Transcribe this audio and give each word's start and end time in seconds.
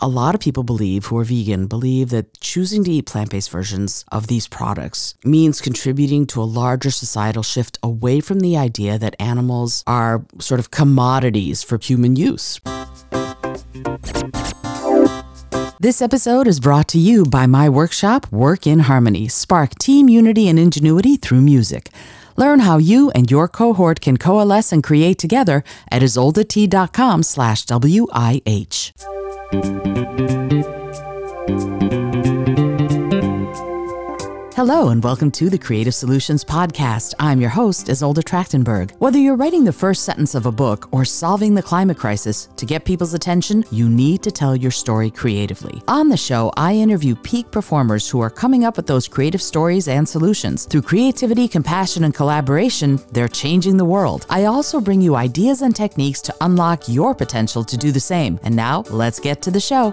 a 0.00 0.08
lot 0.08 0.34
of 0.34 0.40
people 0.40 0.62
believe 0.62 1.06
who 1.06 1.18
are 1.18 1.24
vegan 1.24 1.66
believe 1.66 2.10
that 2.10 2.38
choosing 2.40 2.84
to 2.84 2.90
eat 2.90 3.06
plant-based 3.06 3.50
versions 3.50 4.04
of 4.12 4.26
these 4.26 4.48
products 4.48 5.14
means 5.24 5.60
contributing 5.60 6.26
to 6.26 6.42
a 6.42 6.44
larger 6.44 6.90
societal 6.90 7.42
shift 7.42 7.78
away 7.82 8.20
from 8.20 8.40
the 8.40 8.56
idea 8.56 8.98
that 8.98 9.16
animals 9.18 9.82
are 9.86 10.24
sort 10.38 10.60
of 10.60 10.70
commodities 10.70 11.62
for 11.62 11.78
human 11.78 12.16
use. 12.16 12.60
This 15.78 16.00
episode 16.00 16.46
is 16.46 16.58
brought 16.58 16.88
to 16.88 16.98
you 16.98 17.24
by 17.24 17.46
my 17.46 17.68
workshop, 17.68 18.30
Work 18.32 18.66
in 18.66 18.80
Harmony 18.80 19.28
Spark 19.28 19.78
Team 19.78 20.08
Unity 20.08 20.48
and 20.48 20.58
Ingenuity 20.58 21.16
through 21.16 21.42
Music. 21.42 21.90
Learn 22.36 22.60
how 22.60 22.78
you 22.78 23.10
and 23.10 23.30
your 23.30 23.48
cohort 23.48 24.00
can 24.00 24.16
coalesce 24.16 24.72
and 24.72 24.82
create 24.82 25.18
together 25.18 25.64
at 25.90 26.02
isoldat.com 26.02 27.22
slash 27.22 27.64
WIH. 27.66 29.15
Thank 29.52 30.52
you. 31.92 32.05
Hello 34.56 34.88
and 34.88 35.04
welcome 35.04 35.30
to 35.32 35.50
the 35.50 35.58
Creative 35.58 35.94
Solutions 35.94 36.42
Podcast. 36.42 37.12
I'm 37.18 37.42
your 37.42 37.50
host, 37.50 37.90
Isolde 37.90 38.24
Trachtenberg. 38.24 38.90
Whether 38.92 39.18
you're 39.18 39.36
writing 39.36 39.64
the 39.64 39.70
first 39.70 40.04
sentence 40.04 40.34
of 40.34 40.46
a 40.46 40.50
book 40.50 40.88
or 40.92 41.04
solving 41.04 41.54
the 41.54 41.62
climate 41.62 41.98
crisis, 41.98 42.48
to 42.56 42.64
get 42.64 42.86
people's 42.86 43.12
attention, 43.12 43.64
you 43.70 43.90
need 43.90 44.22
to 44.22 44.30
tell 44.30 44.56
your 44.56 44.70
story 44.70 45.10
creatively. 45.10 45.82
On 45.88 46.08
the 46.08 46.16
show, 46.16 46.50
I 46.56 46.72
interview 46.72 47.14
peak 47.16 47.50
performers 47.50 48.08
who 48.08 48.20
are 48.20 48.30
coming 48.30 48.64
up 48.64 48.78
with 48.78 48.86
those 48.86 49.06
creative 49.06 49.42
stories 49.42 49.88
and 49.88 50.08
solutions. 50.08 50.64
Through 50.64 50.82
creativity, 50.82 51.48
compassion, 51.48 52.04
and 52.04 52.14
collaboration, 52.14 52.98
they're 53.12 53.28
changing 53.28 53.76
the 53.76 53.84
world. 53.84 54.24
I 54.30 54.46
also 54.46 54.80
bring 54.80 55.02
you 55.02 55.16
ideas 55.16 55.60
and 55.60 55.76
techniques 55.76 56.22
to 56.22 56.34
unlock 56.40 56.88
your 56.88 57.14
potential 57.14 57.62
to 57.62 57.76
do 57.76 57.92
the 57.92 58.00
same. 58.00 58.40
And 58.42 58.56
now, 58.56 58.84
let's 58.88 59.20
get 59.20 59.42
to 59.42 59.50
the 59.50 59.60
show. 59.60 59.92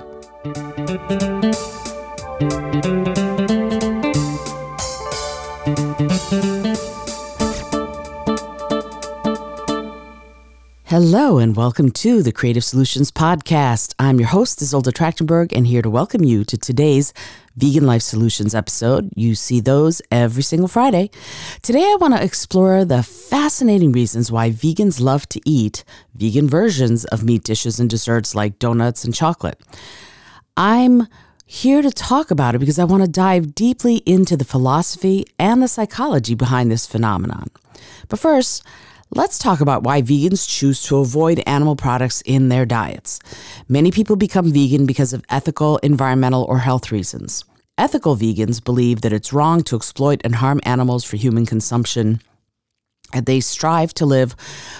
Hello, 10.87 11.37
and 11.37 11.55
welcome 11.55 11.91
to 11.91 12.21
the 12.21 12.33
Creative 12.33 12.63
Solutions 12.63 13.09
Podcast. 13.09 13.95
I'm 13.97 14.19
your 14.19 14.27
host, 14.27 14.59
Isolde 14.59 14.91
Trachtenberg, 14.91 15.53
and 15.55 15.65
here 15.65 15.81
to 15.81 15.89
welcome 15.89 16.25
you 16.25 16.43
to 16.43 16.57
today's 16.57 17.13
Vegan 17.55 17.85
Life 17.85 18.01
Solutions 18.01 18.53
episode. 18.53 19.09
You 19.15 19.33
see 19.33 19.61
those 19.61 20.01
every 20.11 20.43
single 20.43 20.67
Friday. 20.67 21.09
Today, 21.61 21.83
I 21.83 21.97
want 22.01 22.15
to 22.15 22.23
explore 22.23 22.83
the 22.83 23.01
fascinating 23.01 23.93
reasons 23.93 24.29
why 24.29 24.51
vegans 24.51 24.99
love 24.99 25.27
to 25.29 25.41
eat 25.45 25.85
vegan 26.15 26.49
versions 26.49 27.05
of 27.05 27.23
meat 27.23 27.43
dishes 27.43 27.79
and 27.79 27.89
desserts 27.89 28.35
like 28.35 28.59
donuts 28.59 29.05
and 29.05 29.15
chocolate. 29.15 29.59
I'm 30.57 31.07
here 31.45 31.81
to 31.81 31.91
talk 31.91 32.29
about 32.29 32.55
it 32.55 32.59
because 32.59 32.77
I 32.77 32.83
want 32.83 33.03
to 33.03 33.09
dive 33.09 33.55
deeply 33.55 33.97
into 34.05 34.35
the 34.35 34.45
philosophy 34.45 35.25
and 35.39 35.63
the 35.63 35.69
psychology 35.69 36.35
behind 36.35 36.69
this 36.69 36.85
phenomenon. 36.85 37.47
But 38.09 38.19
first, 38.19 38.63
Let's 39.15 39.37
talk 39.37 39.61
about 39.61 39.83
why 39.83 40.01
vegans 40.01 40.49
choose 40.49 40.81
to 40.83 40.97
avoid 40.97 41.43
animal 41.45 41.75
products 41.75 42.21
in 42.25 42.49
their 42.49 42.65
diets. 42.65 43.19
Many 43.69 43.91
people 43.91 44.15
become 44.15 44.51
vegan 44.51 44.87
because 44.87 45.13
of 45.13 45.23
ethical, 45.29 45.77
environmental, 45.77 46.43
or 46.45 46.57
health 46.57 46.91
reasons. 46.91 47.45
Ethical 47.77 48.15
vegans 48.17 48.63
believe 48.63 49.01
that 49.01 49.13
it's 49.13 49.31
wrong 49.31 49.61
to 49.65 49.75
exploit 49.75 50.21
and 50.23 50.33
harm 50.33 50.59
animals 50.63 51.03
for 51.03 51.17
human 51.17 51.45
consumption 51.45 52.21
they 53.21 53.39
strive 53.39 53.93
to 53.95 54.05
live 54.05 54.35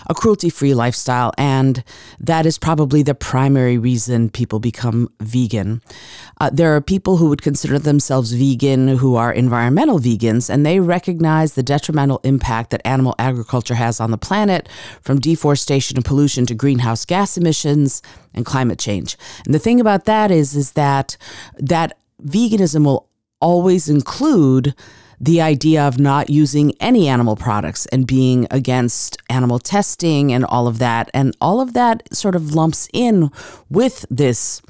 a 0.07 0.13
cruelty 0.13 0.49
free 0.49 0.73
lifestyle, 0.73 1.31
and 1.37 1.83
that 2.19 2.45
is 2.45 2.57
probably 2.57 3.03
the 3.03 3.15
primary 3.15 3.77
reason 3.77 4.29
people 4.29 4.59
become 4.59 5.09
vegan. 5.19 5.81
Uh, 6.39 6.49
there 6.51 6.75
are 6.75 6.81
people 6.81 7.17
who 7.17 7.29
would 7.29 7.41
consider 7.41 7.79
themselves 7.79 8.33
vegan 8.33 8.87
who 8.87 9.15
are 9.15 9.31
environmental 9.31 9.99
vegans, 9.99 10.49
and 10.49 10.65
they 10.65 10.79
recognize 10.79 11.53
the 11.53 11.63
detrimental 11.63 12.19
impact 12.23 12.69
that 12.71 12.81
animal 12.85 13.15
agriculture 13.19 13.75
has 13.75 13.99
on 13.99 14.11
the 14.11 14.17
planet, 14.17 14.67
from 15.01 15.19
deforestation 15.19 15.97
and 15.97 16.05
pollution 16.05 16.45
to 16.45 16.55
greenhouse 16.55 17.05
gas 17.05 17.37
emissions 17.37 18.01
and 18.33 18.45
climate 18.45 18.79
change. 18.79 19.17
And 19.45 19.53
the 19.53 19.59
thing 19.59 19.79
about 19.79 20.05
that 20.05 20.31
is, 20.31 20.55
is 20.55 20.73
that 20.73 21.17
that 21.57 21.97
veganism 22.25 22.85
will 22.85 23.09
always 23.39 23.89
include 23.89 24.73
the 25.23 25.39
idea 25.39 25.81
of 25.81 25.99
not 25.99 26.29
using 26.29 26.73
any 26.81 27.07
animal 27.07 27.37
products 27.37 27.85
and 27.87 28.05
being 28.05 28.45
against 28.51 29.17
animal 29.29 29.57
testing 29.57 30.33
and 30.33 30.43
all 30.43 30.67
of 30.67 30.79
that. 30.79 31.09
And 31.13 31.33
all 31.39 31.61
of 31.61 31.71
that 31.73 32.13
sort 32.13 32.35
of 32.35 32.53
lumps 32.53 32.89
in 32.91 33.31
with 33.69 34.05
this 34.09 34.61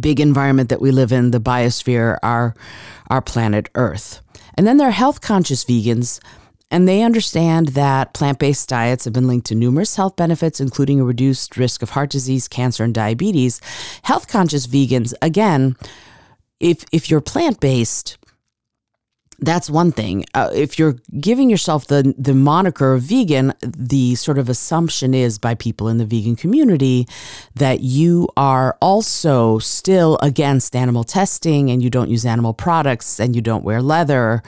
big 0.00 0.20
environment 0.20 0.70
that 0.70 0.80
we 0.80 0.90
live 0.90 1.12
in, 1.12 1.32
the 1.32 1.40
biosphere, 1.40 2.18
our, 2.22 2.54
our 3.10 3.20
planet 3.20 3.68
Earth. 3.74 4.22
And 4.54 4.66
then 4.66 4.78
there 4.78 4.88
are 4.88 4.92
health 4.92 5.20
conscious 5.20 5.64
vegans. 5.66 6.18
And 6.70 6.88
they 6.88 7.02
understand 7.02 7.68
that 7.68 8.14
plant 8.14 8.38
based 8.38 8.70
diets 8.70 9.04
have 9.04 9.12
been 9.12 9.28
linked 9.28 9.46
to 9.48 9.54
numerous 9.54 9.96
health 9.96 10.16
benefits, 10.16 10.60
including 10.60 10.98
a 10.98 11.04
reduced 11.04 11.58
risk 11.58 11.82
of 11.82 11.90
heart 11.90 12.08
disease, 12.08 12.48
cancer, 12.48 12.84
and 12.84 12.94
diabetes. 12.94 13.60
Health 14.02 14.28
conscious 14.28 14.66
vegans, 14.66 15.12
again, 15.20 15.76
if, 16.58 16.86
if 16.90 17.10
you're 17.10 17.20
plant 17.20 17.60
based, 17.60 18.16
that's 19.38 19.68
one 19.68 19.92
thing. 19.92 20.24
Uh, 20.34 20.50
if 20.54 20.78
you're 20.78 20.96
giving 21.20 21.50
yourself 21.50 21.86
the 21.86 22.14
the 22.16 22.34
moniker 22.34 22.94
of 22.94 23.02
vegan, 23.02 23.52
the 23.60 24.14
sort 24.14 24.38
of 24.38 24.48
assumption 24.48 25.14
is 25.14 25.38
by 25.38 25.54
people 25.54 25.88
in 25.88 25.98
the 25.98 26.06
vegan 26.06 26.36
community 26.36 27.06
that 27.54 27.80
you 27.80 28.28
are 28.36 28.76
also 28.80 29.58
still 29.58 30.18
against 30.22 30.74
animal 30.74 31.04
testing 31.04 31.70
and 31.70 31.82
you 31.82 31.90
don't 31.90 32.08
use 32.08 32.24
animal 32.24 32.54
products 32.54 33.20
and 33.20 33.36
you 33.36 33.42
don't 33.42 33.64
wear 33.64 33.82
leather 33.82 34.42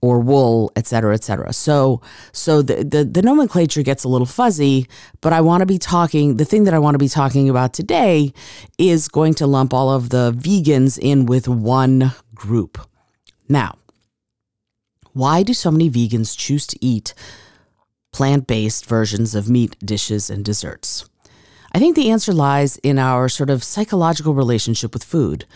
or 0.00 0.18
wool, 0.20 0.72
et 0.76 0.86
cetera, 0.86 1.14
et 1.14 1.22
cetera. 1.22 1.52
So 1.52 2.00
so 2.32 2.62
the 2.62 2.84
the, 2.84 3.04
the 3.04 3.22
nomenclature 3.22 3.82
gets 3.82 4.04
a 4.04 4.08
little 4.08 4.26
fuzzy, 4.26 4.86
but 5.20 5.32
I 5.32 5.40
want 5.40 5.60
to 5.60 5.66
be 5.66 5.78
talking. 5.78 6.36
The 6.36 6.44
thing 6.44 6.64
that 6.64 6.74
I 6.74 6.78
want 6.78 6.94
to 6.94 6.98
be 6.98 7.08
talking 7.08 7.50
about 7.50 7.74
today 7.74 8.32
is 8.78 9.08
going 9.08 9.34
to 9.34 9.46
lump 9.46 9.74
all 9.74 9.90
of 9.90 10.08
the 10.08 10.32
vegans 10.32 10.98
in 10.98 11.26
with 11.26 11.46
one 11.46 12.12
group. 12.34 12.78
Now 13.48 13.79
why 15.12 15.42
do 15.42 15.54
so 15.54 15.70
many 15.70 15.90
vegans 15.90 16.36
choose 16.36 16.66
to 16.68 16.84
eat 16.84 17.14
plant 18.12 18.46
based 18.46 18.86
versions 18.86 19.34
of 19.34 19.48
meat 19.48 19.76
dishes 19.84 20.30
and 20.30 20.44
desserts? 20.44 21.08
I 21.72 21.78
think 21.78 21.94
the 21.94 22.10
answer 22.10 22.32
lies 22.32 22.76
in 22.78 22.98
our 22.98 23.28
sort 23.28 23.50
of 23.50 23.62
psychological 23.62 24.34
relationship 24.34 24.92
with 24.92 25.04
food. 25.04 25.46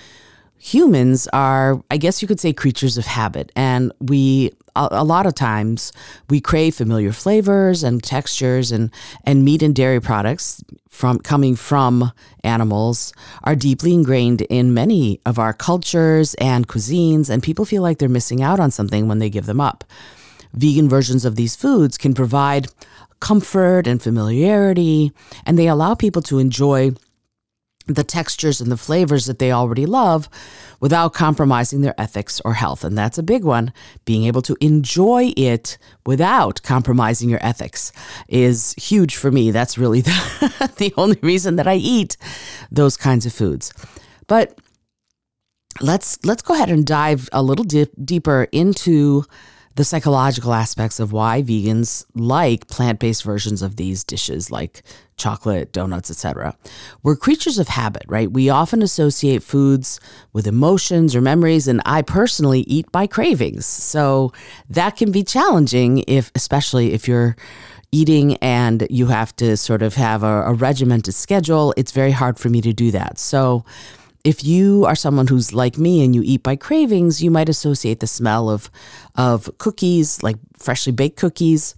Humans 0.59 1.28
are, 1.32 1.82
I 1.91 1.97
guess 1.97 2.22
you 2.22 2.28
could 2.28 2.41
say, 2.41 2.53
creatures 2.53 2.97
of 2.97 3.04
habit, 3.04 3.53
and 3.54 3.92
we 4.00 4.53
a, 4.76 4.88
a 4.91 5.04
lot 5.04 5.26
of 5.26 5.34
times 5.34 5.92
we 6.31 6.41
crave 6.41 6.75
familiar 6.75 7.12
flavors 7.12 7.82
and 7.82 8.03
textures 8.03 8.72
and 8.72 8.91
and 9.25 9.44
meat 9.44 9.62
and 9.62 9.75
dairy 9.75 10.00
products 10.00 10.62
from 10.88 11.19
coming 11.19 11.56
from 11.56 12.12
animals 12.42 13.12
are 13.42 13.56
deeply 13.56 13.94
ingrained 13.94 14.42
in 14.42 14.75
many 14.75 15.20
of 15.26 15.38
our 15.38 15.53
cultures 15.53 16.34
and 16.34 16.69
cuisines 16.69 17.28
and 17.28 17.42
people 17.42 17.65
feel 17.65 17.82
like 17.82 17.98
they're 17.98 18.09
missing 18.09 18.42
out 18.42 18.60
on 18.60 18.71
something 18.71 19.09
when 19.09 19.19
they 19.19 19.31
give 19.31 19.47
them 19.47 19.60
up. 19.60 19.84
Vegan 20.53 20.88
versions 20.88 21.25
of 21.25 21.34
these 21.34 21.56
foods 21.56 21.98
can 21.98 22.15
provide 22.15 22.69
comfort 23.19 23.86
and 23.86 24.03
familiarity 24.03 25.12
and 25.47 25.59
they 25.59 25.66
allow 25.66 25.94
people 25.94 26.22
to 26.22 26.38
enjoy 26.38 26.92
the 27.87 28.05
textures 28.05 28.61
and 28.61 28.72
the 28.72 28.77
flavors 28.77 29.27
that 29.27 29.39
they 29.39 29.53
already 29.53 29.84
love 29.84 30.28
without 30.81 31.12
compromising 31.12 31.83
their 31.83 31.99
ethics 32.00 32.41
or 32.45 32.55
health. 32.55 32.84
And 32.84 32.97
that's 32.97 33.19
a 33.19 33.22
big 33.22 33.45
one. 33.45 33.72
Being 34.05 34.25
able 34.25 34.43
to 34.43 34.56
enjoy 34.61 35.33
it 35.37 35.78
without 36.06 36.62
compromising 36.62 37.28
your 37.28 37.45
ethics 37.45 37.93
is 38.28 38.75
huge 38.78 39.17
for 39.17 39.31
me. 39.31 39.50
That's 39.50 39.77
really 39.77 40.00
the, 40.03 40.72
the 40.78 40.95
only 40.97 41.19
reason 41.22 41.56
that 41.56 41.69
I 41.69 41.75
eat 41.77 42.17
those 42.71 42.97
kinds 42.97 43.27
of 43.27 43.33
foods. 43.33 43.72
But 44.27 44.59
let's 45.81 46.25
let's 46.25 46.42
go 46.42 46.54
ahead 46.54 46.71
and 46.71 46.86
dive 46.86 47.28
a 47.33 47.42
little 47.42 47.65
dip, 47.65 47.92
deeper 48.03 48.48
into 48.53 49.25
the 49.76 49.84
psychological 49.84 50.54
aspects 50.54 51.00
of 51.00 51.12
why 51.12 51.42
vegans 51.42 52.04
like 52.15 52.68
plant-based 52.68 53.24
versions 53.24 53.60
of 53.60 53.76
these 53.76 54.04
dishes 54.04 54.50
like 54.50 54.82
chocolate, 55.16 55.72
donuts, 55.72 56.10
etc. 56.10 56.56
We're 57.03 57.16
creatures 57.16 57.59
of 57.59 57.68
habit, 57.68 58.04
right? 58.06 58.30
We 58.30 58.50
often 58.50 58.82
associate 58.82 59.42
foods 59.42 60.00
with 60.32 60.47
emotions 60.47 61.15
or 61.16 61.21
memories 61.21 61.66
and 61.66 61.82
I 61.84 62.03
personally 62.03 62.60
eat 62.60 62.91
by 62.92 63.06
cravings. 63.06 63.66
So 63.66 64.32
that 64.71 64.97
can 64.97 65.10
be 65.10 65.24
challenging 65.24 66.04
if 66.06 66.30
especially 66.34 66.92
if 66.92 67.09
you're 67.09 67.36
eating 67.91 68.36
and 68.38 68.86
you 68.91 69.06
have 69.06 69.34
to 69.36 69.56
sort 69.56 69.82
of 69.82 69.94
have 69.94 70.22
a, 70.22 70.42
a 70.42 70.53
regimented 70.53 71.15
schedule. 71.15 71.72
It's 71.76 71.92
very 71.92 72.10
hard 72.10 72.38
for 72.38 72.48
me 72.48 72.60
to 72.60 72.72
do 72.72 72.91
that. 72.91 73.18
So 73.18 73.65
if 74.24 74.42
you 74.42 74.84
are 74.86 74.97
someone 74.97 75.26
who's 75.26 75.53
like 75.53 75.78
me 75.78 76.04
and 76.04 76.15
you 76.15 76.22
eat 76.24 76.42
by 76.42 76.56
cravings, 76.56 77.22
you 77.22 77.30
might 77.30 77.48
associate 77.48 78.00
the 78.00 78.06
smell 78.06 78.50
of 78.50 78.71
of 79.15 79.56
cookies, 79.59 80.22
like 80.22 80.36
freshly 80.59 80.92
baked 80.92 81.18
cookies, 81.18 81.76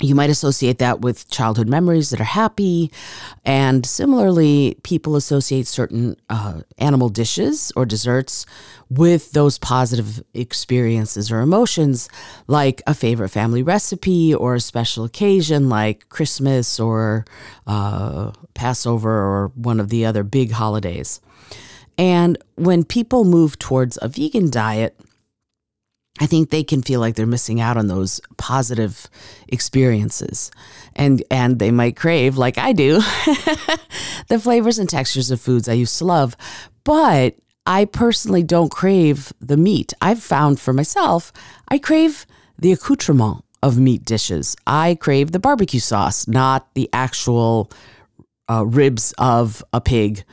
you 0.00 0.14
might 0.14 0.30
associate 0.30 0.78
that 0.78 1.00
with 1.00 1.28
childhood 1.28 1.68
memories 1.68 2.10
that 2.10 2.20
are 2.20 2.24
happy. 2.24 2.92
And 3.44 3.84
similarly, 3.84 4.76
people 4.84 5.16
associate 5.16 5.66
certain 5.66 6.16
uh, 6.30 6.60
animal 6.78 7.08
dishes 7.08 7.72
or 7.74 7.84
desserts 7.84 8.46
with 8.88 9.32
those 9.32 9.58
positive 9.58 10.22
experiences 10.34 11.32
or 11.32 11.40
emotions, 11.40 12.08
like 12.46 12.80
a 12.86 12.94
favorite 12.94 13.30
family 13.30 13.62
recipe 13.62 14.32
or 14.34 14.54
a 14.54 14.60
special 14.60 15.04
occasion 15.04 15.68
like 15.68 16.08
Christmas 16.08 16.78
or 16.78 17.24
uh, 17.66 18.30
Passover 18.54 19.10
or 19.10 19.48
one 19.56 19.80
of 19.80 19.88
the 19.88 20.06
other 20.06 20.22
big 20.22 20.52
holidays. 20.52 21.20
And 21.98 22.38
when 22.54 22.84
people 22.84 23.24
move 23.24 23.58
towards 23.58 23.98
a 24.00 24.08
vegan 24.08 24.50
diet, 24.50 24.98
I 26.20 26.26
think 26.26 26.50
they 26.50 26.64
can 26.64 26.82
feel 26.82 27.00
like 27.00 27.14
they're 27.14 27.26
missing 27.26 27.60
out 27.60 27.76
on 27.76 27.88
those 27.88 28.20
positive 28.36 29.08
experiences. 29.48 30.50
And 30.96 31.22
and 31.30 31.58
they 31.58 31.70
might 31.70 31.96
crave 31.96 32.36
like 32.36 32.58
I 32.58 32.72
do 32.72 32.94
the 34.28 34.40
flavors 34.40 34.78
and 34.78 34.88
textures 34.88 35.30
of 35.30 35.40
foods 35.40 35.68
I 35.68 35.74
used 35.74 35.98
to 35.98 36.04
love, 36.04 36.36
but 36.84 37.36
I 37.66 37.84
personally 37.84 38.42
don't 38.42 38.70
crave 38.70 39.32
the 39.40 39.56
meat. 39.56 39.92
I've 40.00 40.22
found 40.22 40.58
for 40.58 40.72
myself, 40.72 41.32
I 41.68 41.78
crave 41.78 42.26
the 42.58 42.72
accoutrement 42.72 43.44
of 43.62 43.78
meat 43.78 44.04
dishes. 44.04 44.56
I 44.66 44.96
crave 45.00 45.32
the 45.32 45.38
barbecue 45.38 45.80
sauce, 45.80 46.26
not 46.26 46.72
the 46.74 46.88
actual 46.92 47.70
uh, 48.48 48.64
ribs 48.64 49.12
of 49.18 49.62
a 49.72 49.80
pig 49.80 50.24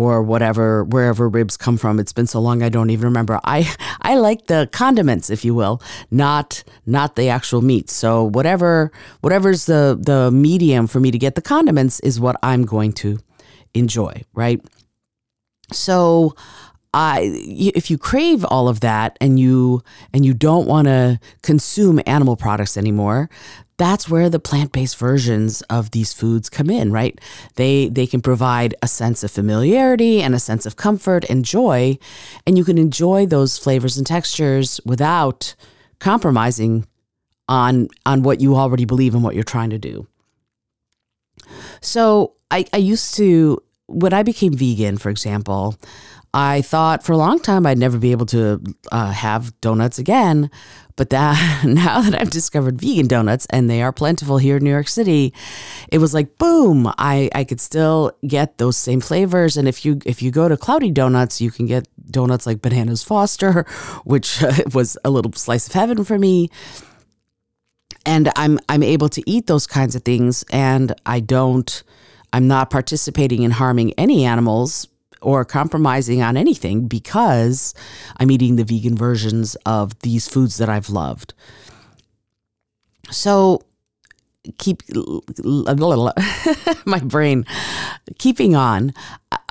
or 0.00 0.22
whatever 0.22 0.84
wherever 0.84 1.28
ribs 1.28 1.58
come 1.58 1.76
from. 1.76 2.00
It's 2.00 2.14
been 2.14 2.26
so 2.26 2.40
long 2.40 2.62
i 2.62 2.70
don't 2.70 2.88
even 2.88 3.04
remember. 3.04 3.38
I 3.44 3.70
i 4.00 4.14
like 4.14 4.46
the 4.46 4.66
condiments 4.72 5.28
if 5.28 5.44
you 5.44 5.54
will 5.54 5.82
not 6.10 6.64
not 6.86 7.16
the 7.16 7.28
actual 7.28 7.60
meat. 7.60 7.90
So 7.90 8.24
whatever 8.24 8.92
whatever's 9.20 9.66
the 9.66 9.98
the 10.00 10.30
medium 10.30 10.86
for 10.86 11.00
me 11.00 11.10
to 11.10 11.18
get 11.18 11.34
the 11.34 11.42
condiments 11.42 12.00
is 12.00 12.18
what 12.18 12.36
i'm 12.42 12.64
going 12.64 12.92
to 13.04 13.18
enjoy 13.74 14.22
right? 14.32 14.64
So 15.70 16.34
I, 16.92 17.20
if 17.76 17.88
you 17.90 17.98
crave 17.98 18.44
all 18.44 18.68
of 18.68 18.80
that 18.80 19.16
and 19.20 19.38
you 19.38 19.82
and 20.12 20.24
you 20.26 20.34
don't 20.34 20.66
want 20.66 20.86
to 20.88 21.20
consume 21.42 22.00
animal 22.04 22.36
products 22.36 22.76
anymore, 22.76 23.30
that's 23.80 24.10
where 24.10 24.28
the 24.28 24.38
plant-based 24.38 24.98
versions 24.98 25.62
of 25.62 25.92
these 25.92 26.12
foods 26.12 26.50
come 26.50 26.68
in, 26.68 26.92
right? 26.92 27.18
They 27.54 27.88
they 27.88 28.06
can 28.06 28.20
provide 28.20 28.74
a 28.82 28.86
sense 28.86 29.24
of 29.24 29.30
familiarity 29.30 30.20
and 30.20 30.34
a 30.34 30.38
sense 30.38 30.66
of 30.66 30.76
comfort 30.76 31.24
and 31.30 31.46
joy, 31.46 31.98
and 32.46 32.58
you 32.58 32.64
can 32.64 32.76
enjoy 32.76 33.24
those 33.24 33.56
flavors 33.56 33.96
and 33.96 34.06
textures 34.06 34.82
without 34.84 35.54
compromising 35.98 36.86
on 37.48 37.88
on 38.04 38.22
what 38.22 38.42
you 38.42 38.54
already 38.54 38.84
believe 38.84 39.14
and 39.14 39.24
what 39.24 39.34
you're 39.34 39.44
trying 39.44 39.70
to 39.70 39.78
do. 39.78 40.06
So 41.80 42.34
I, 42.50 42.66
I 42.74 42.76
used 42.76 43.14
to 43.14 43.62
when 43.86 44.12
I 44.12 44.22
became 44.22 44.52
vegan, 44.52 44.98
for 44.98 45.08
example, 45.08 45.74
I 46.32 46.62
thought 46.62 47.02
for 47.02 47.12
a 47.12 47.16
long 47.16 47.40
time 47.40 47.66
I'd 47.66 47.78
never 47.78 47.98
be 47.98 48.12
able 48.12 48.26
to 48.26 48.62
uh, 48.92 49.10
have 49.10 49.58
donuts 49.60 49.98
again. 49.98 50.50
But 50.96 51.10
that 51.10 51.64
now 51.64 52.02
that 52.02 52.20
I've 52.20 52.30
discovered 52.30 52.80
vegan 52.80 53.06
donuts 53.06 53.46
and 53.50 53.70
they 53.70 53.82
are 53.82 53.92
plentiful 53.92 54.38
here 54.38 54.58
in 54.58 54.64
New 54.64 54.70
York 54.70 54.88
City, 54.88 55.32
it 55.88 55.98
was 55.98 56.14
like 56.14 56.38
boom! 56.38 56.92
I, 56.98 57.30
I 57.34 57.44
could 57.44 57.60
still 57.60 58.12
get 58.26 58.58
those 58.58 58.76
same 58.76 59.00
flavors. 59.00 59.56
And 59.56 59.66
if 59.66 59.84
you 59.84 59.98
if 60.04 60.22
you 60.22 60.30
go 60.30 60.48
to 60.48 60.56
Cloudy 60.56 60.90
Donuts, 60.90 61.40
you 61.40 61.50
can 61.50 61.66
get 61.66 61.88
donuts 62.10 62.46
like 62.46 62.62
Bananas 62.62 63.02
Foster, 63.02 63.62
which 64.04 64.42
uh, 64.42 64.52
was 64.74 64.98
a 65.04 65.10
little 65.10 65.32
slice 65.32 65.66
of 65.66 65.72
heaven 65.72 66.04
for 66.04 66.18
me. 66.18 66.50
And 68.06 68.30
I'm 68.36 68.58
I'm 68.68 68.82
able 68.82 69.08
to 69.10 69.22
eat 69.26 69.46
those 69.46 69.66
kinds 69.66 69.96
of 69.96 70.02
things, 70.02 70.44
and 70.52 70.94
I 71.06 71.20
don't. 71.20 71.82
I'm 72.32 72.46
not 72.46 72.70
participating 72.70 73.42
in 73.42 73.50
harming 73.50 73.92
any 73.94 74.24
animals 74.24 74.86
or 75.22 75.44
compromising 75.44 76.22
on 76.22 76.36
anything 76.36 76.86
because 76.86 77.74
I'm 78.18 78.30
eating 78.30 78.56
the 78.56 78.64
vegan 78.64 78.96
versions 78.96 79.54
of 79.66 79.98
these 80.00 80.28
foods 80.28 80.58
that 80.58 80.68
I've 80.68 80.90
loved. 80.90 81.34
So 83.10 83.62
keep 84.58 84.82
my 86.86 86.98
brain 87.00 87.44
keeping 88.18 88.56
on 88.56 88.92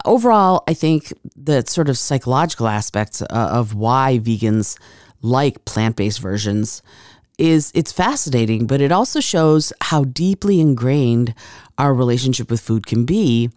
overall 0.04 0.64
i 0.68 0.74
think 0.74 1.14
the 1.36 1.64
sort 1.68 1.90
of 1.90 1.98
psychological 1.98 2.68
aspects 2.68 3.22
uh, 3.22 3.26
of 3.30 3.76
why 3.76 4.20
vegans 4.20 4.80
like 5.22 5.64
plant-based 5.66 6.20
versions 6.20 6.82
is 7.40 7.72
it's 7.74 7.92
fascinating 7.92 8.68
but 8.68 8.82
it 8.82 8.92
also 8.92 9.20
shows 9.20 9.72
how 9.82 10.04
deeply 10.04 10.60
ingrained 10.60 11.34
our 11.78 11.94
relationship 11.94 12.52
with 12.52 12.60
food 12.60 12.86
can 12.86 13.06
be 13.06 13.50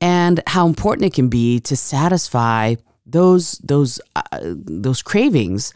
and 0.00 0.42
how 0.48 0.66
important 0.66 1.06
it 1.06 1.14
can 1.14 1.28
be 1.28 1.60
to 1.60 1.76
satisfy 1.76 2.74
those 3.06 3.52
those 3.58 4.00
uh, 4.16 4.22
those 4.42 5.02
cravings 5.02 5.72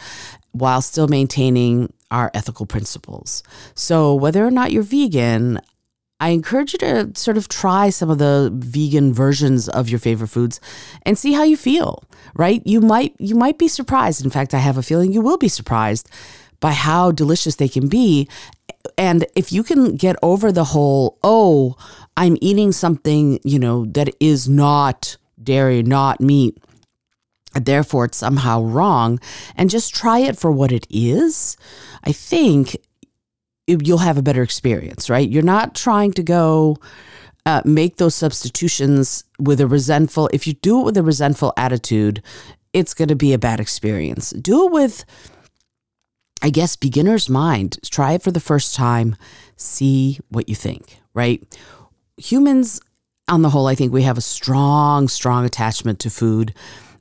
while 0.52 0.82
still 0.82 1.08
maintaining 1.08 1.92
our 2.10 2.30
ethical 2.34 2.66
principles. 2.66 3.42
So 3.74 4.14
whether 4.14 4.46
or 4.46 4.50
not 4.50 4.70
you're 4.70 4.82
vegan, 4.82 5.58
I 6.20 6.28
encourage 6.28 6.74
you 6.74 6.78
to 6.80 7.10
sort 7.16 7.38
of 7.38 7.48
try 7.48 7.88
some 7.90 8.10
of 8.10 8.18
the 8.18 8.50
vegan 8.54 9.12
versions 9.14 9.68
of 9.68 9.88
your 9.88 9.98
favorite 9.98 10.28
foods 10.28 10.60
and 11.06 11.18
see 11.18 11.32
how 11.32 11.42
you 11.42 11.56
feel, 11.56 12.04
right? 12.34 12.62
You 12.64 12.80
might 12.80 13.14
you 13.18 13.34
might 13.34 13.58
be 13.58 13.68
surprised. 13.68 14.22
In 14.22 14.30
fact, 14.30 14.54
I 14.54 14.58
have 14.58 14.78
a 14.78 14.82
feeling 14.82 15.12
you 15.12 15.22
will 15.22 15.38
be 15.38 15.48
surprised 15.48 16.08
by 16.62 16.72
how 16.72 17.10
delicious 17.10 17.56
they 17.56 17.68
can 17.68 17.88
be 17.88 18.26
and 18.98 19.26
if 19.34 19.52
you 19.52 19.62
can 19.62 19.96
get 19.96 20.16
over 20.22 20.52
the 20.52 20.64
whole, 20.64 21.18
oh, 21.22 21.76
I'm 22.16 22.36
eating 22.40 22.72
something, 22.72 23.38
you 23.44 23.58
know, 23.58 23.84
that 23.86 24.14
is 24.20 24.48
not 24.48 25.16
dairy, 25.42 25.82
not 25.82 26.20
meat, 26.20 26.58
therefore 27.54 28.06
it's 28.06 28.18
somehow 28.18 28.62
wrong, 28.62 29.20
and 29.56 29.70
just 29.70 29.94
try 29.94 30.18
it 30.18 30.38
for 30.38 30.50
what 30.50 30.72
it 30.72 30.86
is, 30.90 31.56
I 32.04 32.12
think 32.12 32.76
you'll 33.66 33.98
have 33.98 34.18
a 34.18 34.22
better 34.22 34.42
experience, 34.42 35.08
right? 35.08 35.28
You're 35.28 35.42
not 35.42 35.74
trying 35.74 36.12
to 36.14 36.22
go 36.22 36.76
uh, 37.46 37.62
make 37.64 37.96
those 37.96 38.14
substitutions 38.14 39.24
with 39.38 39.60
a 39.60 39.66
resentful, 39.66 40.28
if 40.32 40.46
you 40.46 40.54
do 40.54 40.80
it 40.80 40.84
with 40.84 40.96
a 40.96 41.02
resentful 41.02 41.52
attitude, 41.56 42.22
it's 42.72 42.94
going 42.94 43.08
to 43.08 43.16
be 43.16 43.32
a 43.32 43.38
bad 43.38 43.60
experience. 43.60 44.30
Do 44.30 44.66
it 44.66 44.72
with 44.72 45.04
I 46.42 46.50
guess, 46.50 46.76
beginner's 46.76 47.28
mind. 47.28 47.78
Try 47.90 48.12
it 48.12 48.22
for 48.22 48.32
the 48.32 48.40
first 48.40 48.74
time, 48.74 49.16
see 49.56 50.18
what 50.28 50.48
you 50.48 50.56
think, 50.56 50.98
right? 51.14 51.40
Humans, 52.16 52.80
on 53.28 53.42
the 53.42 53.50
whole, 53.50 53.68
I 53.68 53.76
think 53.76 53.92
we 53.92 54.02
have 54.02 54.18
a 54.18 54.22
strong, 54.22 55.06
strong 55.06 55.44
attachment 55.44 56.00
to 56.00 56.10
food, 56.10 56.52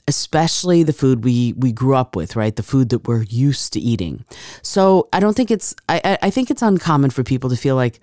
especially 0.07 0.83
the 0.83 0.93
food 0.93 1.23
we, 1.23 1.53
we 1.57 1.71
grew 1.71 1.95
up 1.95 2.15
with, 2.15 2.35
right? 2.35 2.55
The 2.55 2.63
food 2.63 2.89
that 2.89 3.07
we're 3.07 3.23
used 3.23 3.73
to 3.73 3.79
eating. 3.79 4.23
So 4.61 5.09
I 5.11 5.19
don't 5.19 5.35
think 5.35 5.49
it's, 5.49 5.75
I, 5.89 6.19
I 6.21 6.29
think 6.29 6.51
it's 6.51 6.61
uncommon 6.61 7.09
for 7.09 7.23
people 7.23 7.49
to 7.49 7.55
feel 7.55 7.75
like, 7.75 7.99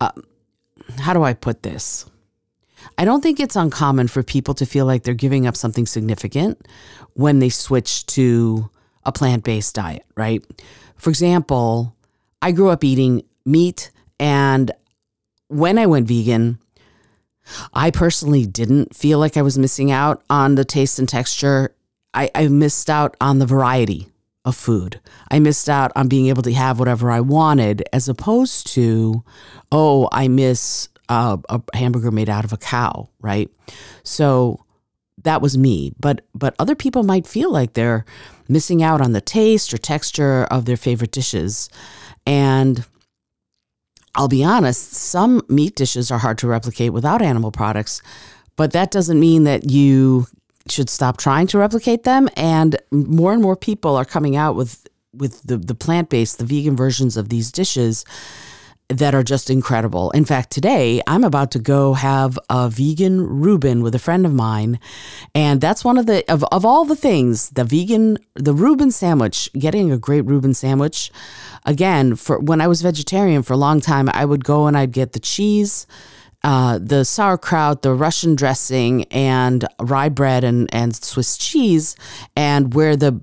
uh, 0.00 0.12
how 0.98 1.14
do 1.14 1.22
I 1.22 1.32
put 1.32 1.62
this? 1.62 2.04
I 2.98 3.06
don't 3.06 3.22
think 3.22 3.40
it's 3.40 3.56
uncommon 3.56 4.08
for 4.08 4.22
people 4.22 4.52
to 4.54 4.66
feel 4.66 4.84
like 4.84 5.02
they're 5.02 5.14
giving 5.14 5.46
up 5.46 5.56
something 5.56 5.86
significant 5.86 6.66
when 7.14 7.38
they 7.38 7.48
switch 7.48 8.04
to 8.06 8.68
a 9.06 9.12
plant 9.12 9.44
based 9.44 9.74
diet, 9.74 10.04
right? 10.16 10.44
For 10.96 11.10
example, 11.10 11.94
I 12.40 12.52
grew 12.52 12.70
up 12.70 12.84
eating 12.84 13.22
meat, 13.44 13.90
and 14.18 14.70
when 15.48 15.78
I 15.78 15.86
went 15.86 16.08
vegan, 16.08 16.58
I 17.72 17.90
personally 17.90 18.46
didn't 18.46 18.94
feel 18.94 19.18
like 19.18 19.36
I 19.36 19.42
was 19.42 19.58
missing 19.58 19.90
out 19.90 20.22
on 20.30 20.54
the 20.54 20.64
taste 20.64 20.98
and 20.98 21.08
texture. 21.08 21.74
I, 22.14 22.30
I 22.34 22.48
missed 22.48 22.88
out 22.88 23.16
on 23.20 23.38
the 23.38 23.46
variety 23.46 24.08
of 24.44 24.56
food. 24.56 25.00
I 25.30 25.38
missed 25.38 25.68
out 25.68 25.92
on 25.96 26.08
being 26.08 26.26
able 26.26 26.42
to 26.42 26.52
have 26.52 26.78
whatever 26.78 27.10
I 27.10 27.20
wanted, 27.20 27.82
as 27.92 28.08
opposed 28.08 28.66
to, 28.68 29.24
oh, 29.72 30.08
I 30.12 30.28
miss 30.28 30.88
uh, 31.08 31.36
a 31.48 31.60
hamburger 31.74 32.10
made 32.10 32.30
out 32.30 32.44
of 32.44 32.52
a 32.52 32.56
cow, 32.56 33.08
right? 33.20 33.50
So 34.02 34.64
that 35.22 35.42
was 35.42 35.56
me. 35.58 35.92
But 35.98 36.22
but 36.34 36.54
other 36.58 36.74
people 36.74 37.02
might 37.02 37.26
feel 37.26 37.50
like 37.50 37.74
they're 37.74 38.04
missing 38.48 38.82
out 38.82 39.00
on 39.00 39.12
the 39.12 39.20
taste 39.20 39.72
or 39.72 39.78
texture 39.78 40.44
of 40.44 40.64
their 40.64 40.76
favorite 40.76 41.12
dishes. 41.12 41.68
And 42.26 42.84
I'll 44.14 44.28
be 44.28 44.44
honest, 44.44 44.92
some 44.92 45.42
meat 45.48 45.74
dishes 45.74 46.10
are 46.10 46.18
hard 46.18 46.38
to 46.38 46.46
replicate 46.46 46.92
without 46.92 47.22
animal 47.22 47.50
products, 47.50 48.00
but 48.56 48.72
that 48.72 48.90
doesn't 48.90 49.18
mean 49.18 49.44
that 49.44 49.70
you 49.70 50.26
should 50.68 50.88
stop 50.88 51.16
trying 51.16 51.46
to 51.48 51.58
replicate 51.58 52.04
them. 52.04 52.28
And 52.36 52.76
more 52.90 53.32
and 53.32 53.42
more 53.42 53.56
people 53.56 53.96
are 53.96 54.04
coming 54.04 54.36
out 54.36 54.56
with 54.56 54.86
with 55.12 55.42
the, 55.44 55.56
the 55.56 55.74
plant 55.74 56.08
based, 56.08 56.38
the 56.38 56.44
vegan 56.44 56.76
versions 56.76 57.16
of 57.16 57.28
these 57.28 57.52
dishes. 57.52 58.04
That 58.88 59.14
are 59.14 59.22
just 59.22 59.48
incredible. 59.48 60.10
In 60.10 60.24
fact, 60.24 60.50
today 60.50 61.00
I'm 61.06 61.24
about 61.24 61.50
to 61.52 61.58
go 61.58 61.94
have 61.94 62.38
a 62.50 62.68
vegan 62.68 63.20
Reuben 63.20 63.82
with 63.82 63.94
a 63.94 63.98
friend 63.98 64.26
of 64.26 64.34
mine. 64.34 64.78
And 65.34 65.60
that's 65.60 65.84
one 65.84 65.96
of 65.96 66.06
the, 66.06 66.24
of, 66.30 66.44
of 66.52 66.64
all 66.64 66.84
the 66.84 66.96
things, 66.96 67.50
the 67.50 67.64
vegan, 67.64 68.18
the 68.34 68.52
Reuben 68.52 68.90
sandwich, 68.90 69.50
getting 69.54 69.90
a 69.90 69.98
great 69.98 70.22
Reuben 70.22 70.54
sandwich. 70.54 71.10
Again, 71.64 72.14
for 72.14 72.38
when 72.38 72.60
I 72.60 72.66
was 72.66 72.82
vegetarian 72.82 73.42
for 73.42 73.54
a 73.54 73.58
long 73.58 73.80
time, 73.80 74.10
I 74.12 74.24
would 74.24 74.44
go 74.44 74.66
and 74.66 74.76
I'd 74.76 74.92
get 74.92 75.12
the 75.12 75.20
cheese, 75.20 75.86
uh, 76.42 76.78
the 76.78 77.06
sauerkraut, 77.06 77.80
the 77.80 77.94
Russian 77.94 78.34
dressing, 78.34 79.04
and 79.04 79.66
rye 79.80 80.10
bread 80.10 80.44
and, 80.44 80.72
and 80.74 80.94
Swiss 80.94 81.38
cheese. 81.38 81.96
And 82.36 82.74
where 82.74 82.96
the 82.96 83.18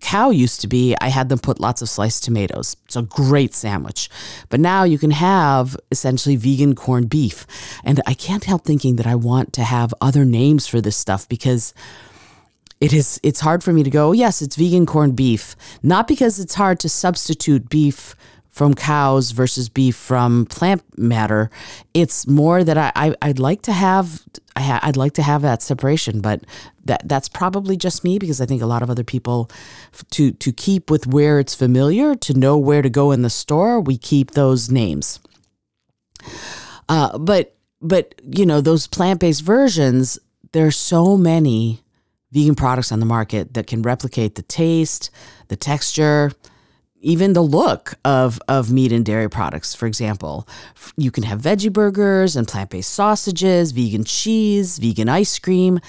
cow 0.00 0.30
used 0.30 0.60
to 0.60 0.68
be, 0.68 0.96
I 1.00 1.08
had 1.08 1.28
them 1.28 1.38
put 1.38 1.60
lots 1.60 1.82
of 1.82 1.88
sliced 1.88 2.24
tomatoes. 2.24 2.76
It's 2.84 2.96
a 2.96 3.02
great 3.02 3.54
sandwich. 3.54 4.08
But 4.48 4.60
now 4.60 4.84
you 4.84 4.98
can 4.98 5.10
have 5.10 5.76
essentially 5.90 6.36
vegan 6.36 6.74
corned 6.74 7.10
beef. 7.10 7.46
And 7.84 8.00
I 8.06 8.14
can't 8.14 8.44
help 8.44 8.64
thinking 8.64 8.96
that 8.96 9.06
I 9.06 9.14
want 9.14 9.52
to 9.54 9.64
have 9.64 9.94
other 10.00 10.24
names 10.24 10.66
for 10.66 10.80
this 10.80 10.96
stuff 10.96 11.28
because 11.28 11.74
it 12.80 12.92
is 12.92 13.18
it's 13.22 13.40
hard 13.40 13.64
for 13.64 13.72
me 13.72 13.82
to 13.82 13.90
go, 13.90 14.08
oh, 14.08 14.12
yes, 14.12 14.40
it's 14.40 14.56
vegan 14.56 14.86
corned 14.86 15.16
beef. 15.16 15.56
Not 15.82 16.06
because 16.06 16.38
it's 16.38 16.54
hard 16.54 16.78
to 16.80 16.88
substitute 16.88 17.68
beef 17.68 18.14
from 18.48 18.74
cows 18.74 19.30
versus 19.30 19.68
beef 19.68 19.94
from 19.94 20.46
plant 20.46 20.82
matter. 20.98 21.50
It's 21.94 22.26
more 22.26 22.64
that 22.64 22.76
I, 22.76 23.14
I 23.22 23.28
would 23.28 23.38
like 23.38 23.62
to 23.62 23.72
have 23.72 24.24
I 24.58 24.86
would 24.86 24.96
like 24.96 25.12
to 25.14 25.22
have 25.22 25.42
that 25.42 25.62
separation, 25.62 26.20
but 26.20 26.42
that 26.84 27.08
that's 27.08 27.28
probably 27.28 27.76
just 27.76 28.04
me 28.04 28.18
because 28.18 28.40
I 28.40 28.46
think 28.46 28.62
a 28.62 28.66
lot 28.66 28.82
of 28.82 28.90
other 28.90 29.04
people 29.04 29.50
to 30.10 30.32
to 30.32 30.52
keep 30.52 30.90
with 30.90 31.06
where 31.06 31.38
it's 31.38 31.54
familiar, 31.54 32.14
to 32.14 32.34
know 32.34 32.58
where 32.58 32.82
to 32.82 32.90
go 32.90 33.10
in 33.12 33.22
the 33.22 33.30
store, 33.30 33.80
we 33.80 33.96
keep 33.96 34.32
those 34.32 34.70
names. 34.70 35.20
Uh, 36.88 37.16
but 37.18 37.56
but 37.80 38.20
you 38.30 38.46
know 38.46 38.60
those 38.60 38.86
plant 38.86 39.20
based 39.20 39.42
versions, 39.42 40.18
there's 40.52 40.76
so 40.76 41.16
many 41.16 41.82
vegan 42.32 42.54
products 42.54 42.92
on 42.92 43.00
the 43.00 43.06
market 43.06 43.54
that 43.54 43.66
can 43.66 43.82
replicate 43.82 44.34
the 44.34 44.42
taste, 44.42 45.10
the 45.48 45.56
texture, 45.56 46.32
even 47.00 47.32
the 47.32 47.42
look 47.42 47.94
of, 48.04 48.40
of 48.48 48.72
meat 48.72 48.92
and 48.92 49.04
dairy 49.04 49.30
products. 49.30 49.74
For 49.74 49.86
example, 49.86 50.48
you 50.96 51.10
can 51.10 51.22
have 51.24 51.40
veggie 51.40 51.72
burgers 51.72 52.36
and 52.36 52.46
plant 52.46 52.70
based 52.70 52.92
sausages, 52.92 53.72
vegan 53.72 54.04
cheese, 54.04 54.78
vegan 54.78 55.08
ice 55.08 55.38
cream, 55.38 55.80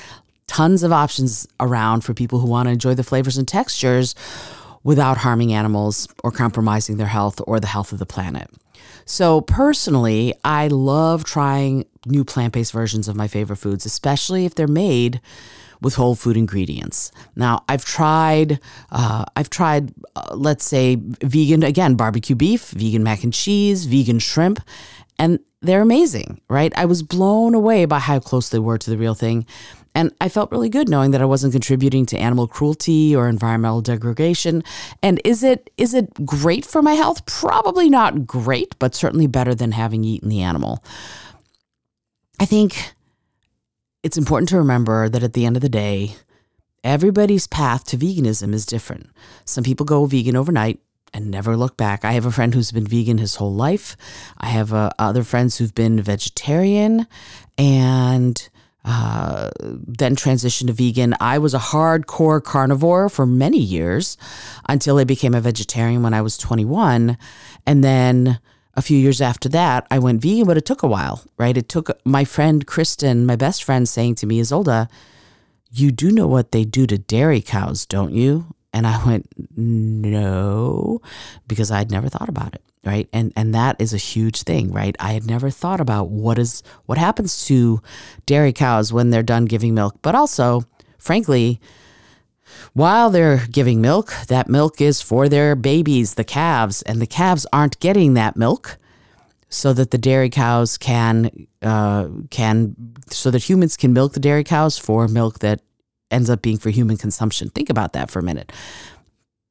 tons 0.47 0.83
of 0.83 0.91
options 0.91 1.47
around 1.59 2.01
for 2.01 2.13
people 2.13 2.39
who 2.39 2.47
want 2.47 2.67
to 2.67 2.71
enjoy 2.71 2.93
the 2.93 3.03
flavors 3.03 3.37
and 3.37 3.47
textures 3.47 4.15
without 4.83 5.17
harming 5.17 5.53
animals 5.53 6.07
or 6.23 6.31
compromising 6.31 6.97
their 6.97 7.07
health 7.07 7.41
or 7.45 7.59
the 7.59 7.67
health 7.67 7.91
of 7.91 7.99
the 7.99 8.05
planet. 8.05 8.49
So, 9.05 9.41
personally, 9.41 10.35
I 10.43 10.67
love 10.67 11.23
trying 11.23 11.85
new 12.05 12.23
plant 12.23 12.53
based 12.53 12.71
versions 12.71 13.07
of 13.07 13.15
my 13.15 13.27
favorite 13.27 13.57
foods, 13.57 13.85
especially 13.85 14.45
if 14.45 14.55
they're 14.55 14.67
made 14.67 15.19
with 15.81 15.95
whole 15.95 16.15
food 16.15 16.37
ingredients. 16.37 17.11
Now, 17.35 17.63
I've 17.69 17.85
tried, 17.85 18.59
uh, 18.91 19.25
I've 19.35 19.49
tried, 19.49 19.93
uh, 20.15 20.35
let's 20.35 20.65
say, 20.65 20.95
vegan 20.95 21.63
again, 21.63 21.95
barbecue 21.95 22.35
beef, 22.35 22.69
vegan 22.71 23.03
mac 23.03 23.23
and 23.23 23.33
cheese, 23.33 23.85
vegan 23.85 24.19
shrimp, 24.19 24.59
and 25.17 25.39
they're 25.61 25.81
amazing, 25.81 26.41
right? 26.49 26.71
I 26.77 26.85
was 26.85 27.03
blown 27.03 27.53
away 27.53 27.85
by 27.85 27.99
how 27.99 28.19
close 28.19 28.49
they 28.49 28.59
were 28.59 28.77
to 28.77 28.89
the 28.89 28.97
real 28.97 29.15
thing. 29.15 29.45
And 29.95 30.13
I 30.21 30.29
felt 30.29 30.51
really 30.51 30.69
good 30.69 30.87
knowing 30.87 31.11
that 31.11 31.21
I 31.21 31.25
wasn't 31.25 31.51
contributing 31.51 32.05
to 32.07 32.17
animal 32.17 32.47
cruelty 32.47 33.15
or 33.15 33.27
environmental 33.27 33.81
degradation. 33.81 34.63
And 35.01 35.19
is 35.25 35.43
it 35.43 35.69
is 35.77 35.93
it 35.93 36.13
great 36.25 36.63
for 36.63 36.81
my 36.81 36.93
health? 36.93 37.25
Probably 37.25 37.89
not 37.89 38.25
great, 38.25 38.77
but 38.79 38.95
certainly 38.95 39.27
better 39.27 39.55
than 39.55 39.71
having 39.71 40.03
eaten 40.03 40.29
the 40.29 40.41
animal. 40.41 40.83
I 42.39 42.45
think 42.45 42.93
it's 44.03 44.17
important 44.17 44.49
to 44.49 44.57
remember 44.57 45.09
that 45.09 45.23
at 45.23 45.33
the 45.33 45.45
end 45.45 45.55
of 45.55 45.61
the 45.61 45.69
day, 45.69 46.15
everybody's 46.83 47.47
path 47.47 47.83
to 47.85 47.97
veganism 47.97 48.53
is 48.53 48.65
different. 48.65 49.09
Some 49.45 49.63
people 49.63 49.85
go 49.85 50.05
vegan 50.05 50.35
overnight 50.35 50.79
and 51.13 51.31
never 51.31 51.57
look 51.57 51.75
back. 51.75 52.05
I 52.05 52.13
have 52.13 52.25
a 52.25 52.31
friend 52.31 52.53
who's 52.53 52.71
been 52.71 52.87
vegan 52.87 53.17
his 53.17 53.35
whole 53.35 53.53
life. 53.53 53.97
I 54.37 54.47
have 54.47 54.73
uh, 54.73 54.91
other 54.99 55.23
friends 55.23 55.57
who've 55.57 55.73
been 55.73 56.01
vegetarian 56.01 57.07
and 57.57 58.49
uh, 58.85 59.49
then 59.59 60.15
transitioned 60.15 60.67
to 60.67 60.73
vegan. 60.73 61.15
I 61.19 61.37
was 61.37 61.53
a 61.53 61.59
hardcore 61.59 62.43
carnivore 62.43 63.09
for 63.09 63.25
many 63.25 63.59
years 63.59 64.17
until 64.67 64.97
I 64.97 65.03
became 65.03 65.33
a 65.33 65.41
vegetarian 65.41 66.03
when 66.03 66.13
I 66.13 66.21
was 66.21 66.37
21. 66.37 67.17
And 67.65 67.83
then 67.83 68.39
a 68.79 68.81
few 68.81 68.97
years 68.97 69.19
after 69.19 69.49
that, 69.49 69.85
I 69.91 69.99
went 69.99 70.21
vegan, 70.21 70.47
but 70.47 70.55
it 70.55 70.65
took 70.65 70.83
a 70.83 70.87
while, 70.87 71.21
right? 71.37 71.57
It 71.57 71.67
took 71.67 71.89
my 72.05 72.23
friend 72.23 72.65
Kristen, 72.65 73.25
my 73.25 73.35
best 73.35 73.63
friend, 73.63 73.87
saying 73.87 74.15
to 74.15 74.25
me, 74.25 74.39
Isolde, 74.39 74.87
you 75.69 75.91
do 75.91 76.11
know 76.11 76.27
what 76.27 76.53
they 76.53 76.63
do 76.63 76.87
to 76.87 76.97
dairy 76.97 77.41
cows, 77.41 77.85
don't 77.85 78.13
you? 78.13 78.55
And 78.71 78.87
I 78.87 79.05
went, 79.05 79.27
no, 79.57 81.01
because 81.45 81.71
I'd 81.71 81.91
never 81.91 82.07
thought 82.07 82.29
about 82.29 82.55
it, 82.55 82.63
right? 82.85 83.09
And 83.11 83.33
and 83.35 83.53
that 83.53 83.75
is 83.79 83.93
a 83.93 83.97
huge 83.97 84.43
thing, 84.43 84.71
right? 84.71 84.95
I 84.97 85.11
had 85.11 85.25
never 85.25 85.49
thought 85.49 85.81
about 85.81 86.09
what 86.09 86.39
is 86.39 86.63
what 86.85 86.97
happens 86.97 87.45
to 87.47 87.81
dairy 88.25 88.53
cows 88.53 88.93
when 88.93 89.09
they're 89.09 89.23
done 89.23 89.45
giving 89.45 89.75
milk, 89.75 89.97
but 90.01 90.15
also, 90.15 90.63
frankly, 90.97 91.59
while 92.73 93.09
they're 93.09 93.45
giving 93.47 93.81
milk, 93.81 94.13
that 94.27 94.47
milk 94.47 94.81
is 94.81 95.01
for 95.01 95.29
their 95.29 95.55
babies, 95.55 96.15
the 96.15 96.23
calves, 96.23 96.81
and 96.83 97.01
the 97.01 97.07
calves 97.07 97.45
aren't 97.51 97.79
getting 97.79 98.13
that 98.13 98.35
milk 98.35 98.77
so 99.49 99.73
that 99.73 99.91
the 99.91 99.97
dairy 99.97 100.29
cows 100.29 100.77
can 100.77 101.47
uh, 101.61 102.07
can 102.29 102.75
so 103.09 103.31
that 103.31 103.49
humans 103.49 103.75
can 103.75 103.93
milk 103.93 104.13
the 104.13 104.19
dairy 104.19 104.43
cows 104.43 104.77
for 104.77 105.07
milk 105.07 105.39
that 105.39 105.61
ends 106.11 106.29
up 106.29 106.41
being 106.41 106.57
for 106.57 106.69
human 106.69 106.97
consumption. 106.97 107.49
Think 107.49 107.69
about 107.69 107.93
that 107.93 108.09
for 108.11 108.19
a 108.19 108.23
minute. 108.23 108.51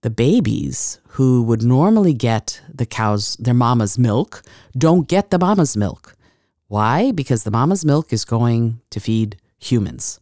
The 0.02 0.10
babies 0.10 1.00
who 1.08 1.42
would 1.42 1.62
normally 1.62 2.14
get 2.14 2.60
the 2.72 2.86
cows 2.86 3.36
their 3.40 3.54
mama's 3.54 3.98
milk 3.98 4.42
don't 4.76 5.08
get 5.08 5.30
the 5.30 5.38
mama's 5.38 5.76
milk. 5.76 6.14
Why? 6.68 7.10
Because 7.10 7.42
the 7.42 7.50
mama's 7.50 7.84
milk 7.84 8.12
is 8.12 8.24
going 8.24 8.80
to 8.90 9.00
feed 9.00 9.36
humans 9.58 10.20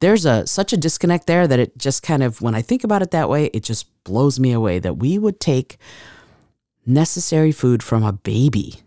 there's 0.00 0.24
a 0.24 0.46
such 0.46 0.72
a 0.72 0.76
disconnect 0.76 1.26
there 1.26 1.46
that 1.46 1.58
it 1.58 1.78
just 1.78 2.02
kind 2.02 2.22
of 2.22 2.42
when 2.42 2.54
I 2.54 2.62
think 2.62 2.84
about 2.84 3.02
it 3.02 3.10
that 3.12 3.28
way, 3.28 3.46
it 3.46 3.62
just 3.62 3.86
blows 4.04 4.40
me 4.40 4.52
away 4.52 4.78
that 4.78 4.96
we 4.96 5.18
would 5.18 5.40
take 5.40 5.78
necessary 6.86 7.52
food 7.52 7.82
from 7.82 8.02
a 8.02 8.12
baby 8.12 8.80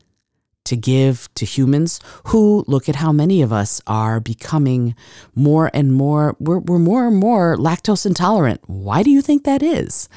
to 0.66 0.76
give 0.76 1.30
to 1.36 1.46
humans 1.46 2.00
who 2.28 2.64
look 2.68 2.88
at 2.88 2.96
how 2.96 3.12
many 3.12 3.42
of 3.42 3.52
us 3.52 3.82
are 3.86 4.20
becoming 4.20 4.96
more 5.36 5.70
and 5.74 5.94
more 5.94 6.36
we're, 6.40 6.60
we're 6.60 6.80
more 6.80 7.08
and 7.08 7.18
more 7.18 7.58
lactose 7.58 8.06
intolerant. 8.06 8.62
Why 8.68 9.04
do 9.04 9.12
you 9.12 9.22
think 9.22 9.44
that 9.44 9.62
is? 9.62 10.10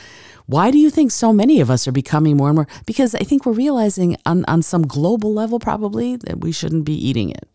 Why 0.46 0.70
do 0.70 0.78
you 0.78 0.90
think 0.90 1.10
so 1.10 1.32
many 1.32 1.60
of 1.60 1.70
us 1.70 1.88
are 1.88 1.92
becoming 1.92 2.36
more 2.36 2.48
and 2.48 2.56
more? 2.56 2.68
Because 2.86 3.14
i 3.16 3.18
think 3.18 3.44
we're 3.44 3.52
realizing 3.52 4.16
on, 4.24 4.44
on 4.46 4.62
some 4.62 4.86
global 4.86 5.34
level 5.34 5.58
probably 5.58 6.16
that 6.16 6.40
we 6.40 6.52
shouldn't 6.52 6.84
be 6.84 6.94
eating 6.94 7.30
it. 7.30 7.48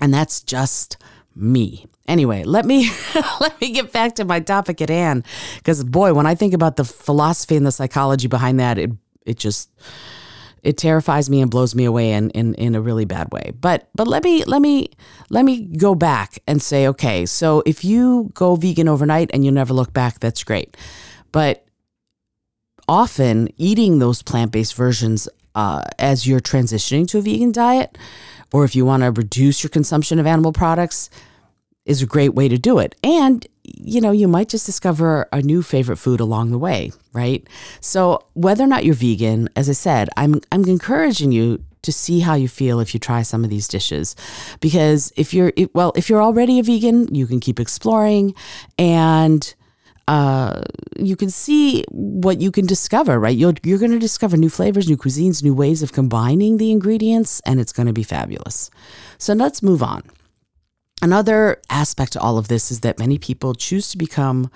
And 0.00 0.12
that's 0.12 0.42
just 0.42 0.96
me 1.34 1.86
Anyway, 2.10 2.42
let 2.42 2.64
me 2.64 2.90
let 3.40 3.58
me 3.60 3.70
get 3.70 3.92
back 3.92 4.16
to 4.16 4.24
my 4.24 4.40
topic 4.40 4.82
at 4.82 4.88
hand 4.88 5.24
because 5.58 5.84
boy, 5.84 6.12
when 6.12 6.26
I 6.26 6.34
think 6.34 6.54
about 6.54 6.74
the 6.74 6.84
philosophy 6.84 7.54
and 7.54 7.64
the 7.64 7.70
psychology 7.70 8.26
behind 8.26 8.58
that, 8.58 8.78
it 8.78 8.90
it 9.24 9.38
just 9.38 9.70
it 10.64 10.76
terrifies 10.76 11.30
me 11.30 11.40
and 11.40 11.48
blows 11.48 11.72
me 11.74 11.84
away 11.84 12.10
in, 12.10 12.30
in, 12.30 12.54
in 12.54 12.74
a 12.74 12.80
really 12.80 13.04
bad 13.04 13.32
way. 13.32 13.52
But 13.58 13.88
but 13.94 14.08
let 14.08 14.24
me 14.24 14.42
let 14.44 14.60
me 14.60 14.90
let 15.30 15.44
me 15.44 15.66
go 15.66 15.94
back 15.94 16.40
and 16.48 16.60
say, 16.60 16.88
okay, 16.88 17.26
so 17.26 17.62
if 17.64 17.84
you 17.84 18.32
go 18.34 18.56
vegan 18.56 18.88
overnight 18.88 19.30
and 19.32 19.44
you 19.44 19.52
never 19.52 19.72
look 19.72 19.92
back, 19.92 20.18
that's 20.18 20.42
great. 20.42 20.76
But 21.30 21.64
often 22.88 23.48
eating 23.56 24.00
those 24.00 24.20
plant-based 24.20 24.74
versions 24.74 25.28
uh, 25.54 25.82
as 26.00 26.26
you're 26.26 26.40
transitioning 26.40 27.06
to 27.06 27.18
a 27.18 27.22
vegan 27.22 27.52
diet, 27.52 27.96
or 28.52 28.64
if 28.64 28.74
you 28.74 28.84
want 28.84 29.04
to 29.04 29.12
reduce 29.12 29.62
your 29.62 29.70
consumption 29.70 30.18
of 30.18 30.26
animal 30.26 30.52
products, 30.52 31.08
is 31.90 32.02
a 32.02 32.06
great 32.06 32.34
way 32.34 32.48
to 32.48 32.56
do 32.56 32.78
it. 32.78 32.94
And, 33.02 33.46
you 33.64 34.00
know, 34.00 34.12
you 34.12 34.28
might 34.28 34.48
just 34.48 34.64
discover 34.64 35.28
a 35.32 35.42
new 35.42 35.60
favorite 35.60 35.96
food 35.96 36.20
along 36.20 36.52
the 36.52 36.58
way, 36.58 36.92
right? 37.12 37.44
So, 37.80 38.24
whether 38.34 38.62
or 38.62 38.68
not 38.68 38.84
you're 38.84 38.94
vegan, 38.94 39.48
as 39.56 39.68
I 39.68 39.72
said, 39.72 40.08
I'm, 40.16 40.40
I'm 40.52 40.64
encouraging 40.64 41.32
you 41.32 41.62
to 41.82 41.92
see 41.92 42.20
how 42.20 42.34
you 42.34 42.46
feel 42.46 42.78
if 42.78 42.94
you 42.94 43.00
try 43.00 43.22
some 43.22 43.42
of 43.42 43.50
these 43.50 43.66
dishes 43.66 44.14
because 44.60 45.14
if 45.16 45.32
you're 45.32 45.50
well 45.72 45.94
if 45.96 46.10
you're 46.10 46.20
already 46.20 46.58
a 46.58 46.62
vegan 46.62 47.08
you 47.14 47.26
can 47.26 47.40
keep 47.40 47.58
exploring 47.58 48.34
and 48.76 49.54
uh, 50.06 50.60
you 50.98 51.16
can 51.16 51.30
see 51.30 51.84
what 51.88 52.40
you 52.40 52.50
can 52.50 52.66
discover, 52.66 53.18
right? 53.20 53.36
you 53.36 53.54
you're 53.62 53.78
going 53.78 53.92
to 53.92 53.98
discover 53.98 54.36
new 54.36 54.50
flavors, 54.50 54.88
new 54.88 54.96
cuisines, 54.96 55.40
new 55.42 55.54
ways 55.54 55.84
of 55.84 55.92
combining 55.92 56.56
the 56.56 56.72
ingredients, 56.72 57.40
and 57.46 57.60
it's 57.60 57.72
going 57.72 57.86
to 57.86 57.92
be 57.92 58.02
fabulous. 58.02 58.70
So 59.18 59.34
let's 59.34 59.62
move 59.62 59.84
on. 59.84 60.02
Another 61.02 61.60
aspect 61.70 62.12
to 62.12 62.20
all 62.20 62.38
of 62.38 62.48
this 62.48 62.70
is 62.70 62.80
that 62.80 62.98
many 62.98 63.18
people 63.18 63.54
choose 63.54 63.90
to 63.90 63.98
become 63.98 64.50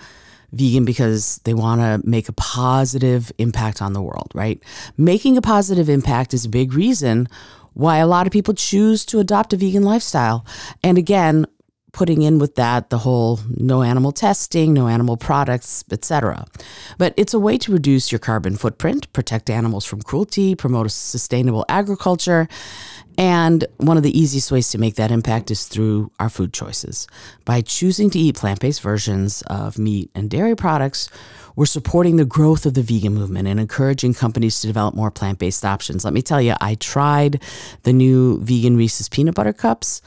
vegan 0.52 0.84
because 0.84 1.40
they 1.44 1.54
want 1.54 1.80
to 1.80 2.08
make 2.08 2.28
a 2.28 2.32
positive 2.32 3.32
impact 3.38 3.82
on 3.82 3.92
the 3.92 4.02
world, 4.02 4.30
right? 4.34 4.62
Making 4.96 5.36
a 5.36 5.42
positive 5.42 5.88
impact 5.88 6.34
is 6.34 6.44
a 6.44 6.48
big 6.48 6.74
reason 6.74 7.28
why 7.72 7.98
a 7.98 8.06
lot 8.06 8.26
of 8.26 8.32
people 8.32 8.54
choose 8.54 9.04
to 9.06 9.18
adopt 9.18 9.52
a 9.52 9.56
vegan 9.56 9.82
lifestyle. 9.82 10.46
And 10.82 10.96
again, 10.96 11.46
putting 11.94 12.22
in 12.22 12.38
with 12.38 12.56
that 12.56 12.90
the 12.90 12.98
whole 12.98 13.40
no 13.48 13.82
animal 13.82 14.12
testing, 14.12 14.74
no 14.74 14.88
animal 14.88 15.16
products, 15.16 15.84
etc. 15.90 16.44
But 16.98 17.14
it's 17.16 17.32
a 17.32 17.38
way 17.38 17.56
to 17.58 17.72
reduce 17.72 18.12
your 18.12 18.18
carbon 18.18 18.56
footprint, 18.56 19.10
protect 19.12 19.48
animals 19.48 19.84
from 19.84 20.02
cruelty, 20.02 20.54
promote 20.54 20.90
sustainable 20.90 21.64
agriculture, 21.68 22.48
and 23.16 23.64
one 23.76 23.96
of 23.96 24.02
the 24.02 24.18
easiest 24.18 24.50
ways 24.50 24.70
to 24.70 24.78
make 24.78 24.96
that 24.96 25.10
impact 25.10 25.50
is 25.50 25.66
through 25.66 26.10
our 26.18 26.28
food 26.28 26.52
choices. 26.52 27.06
By 27.44 27.60
choosing 27.60 28.10
to 28.10 28.18
eat 28.18 28.36
plant 28.36 28.60
based 28.60 28.82
versions 28.82 29.42
of 29.42 29.78
meat 29.78 30.10
and 30.14 30.28
dairy 30.30 30.56
products, 30.56 31.08
we're 31.56 31.66
supporting 31.66 32.16
the 32.16 32.24
growth 32.24 32.66
of 32.66 32.74
the 32.74 32.82
vegan 32.82 33.14
movement 33.14 33.46
and 33.46 33.60
encouraging 33.60 34.14
companies 34.14 34.60
to 34.60 34.66
develop 34.66 34.94
more 34.94 35.10
plant 35.10 35.38
based 35.38 35.64
options. 35.64 36.04
Let 36.04 36.14
me 36.14 36.22
tell 36.22 36.40
you, 36.40 36.54
I 36.60 36.74
tried 36.74 37.42
the 37.84 37.92
new 37.92 38.40
vegan 38.40 38.76
Reese's 38.76 39.08
peanut 39.08 39.34
butter 39.34 39.52
cups 39.52 40.02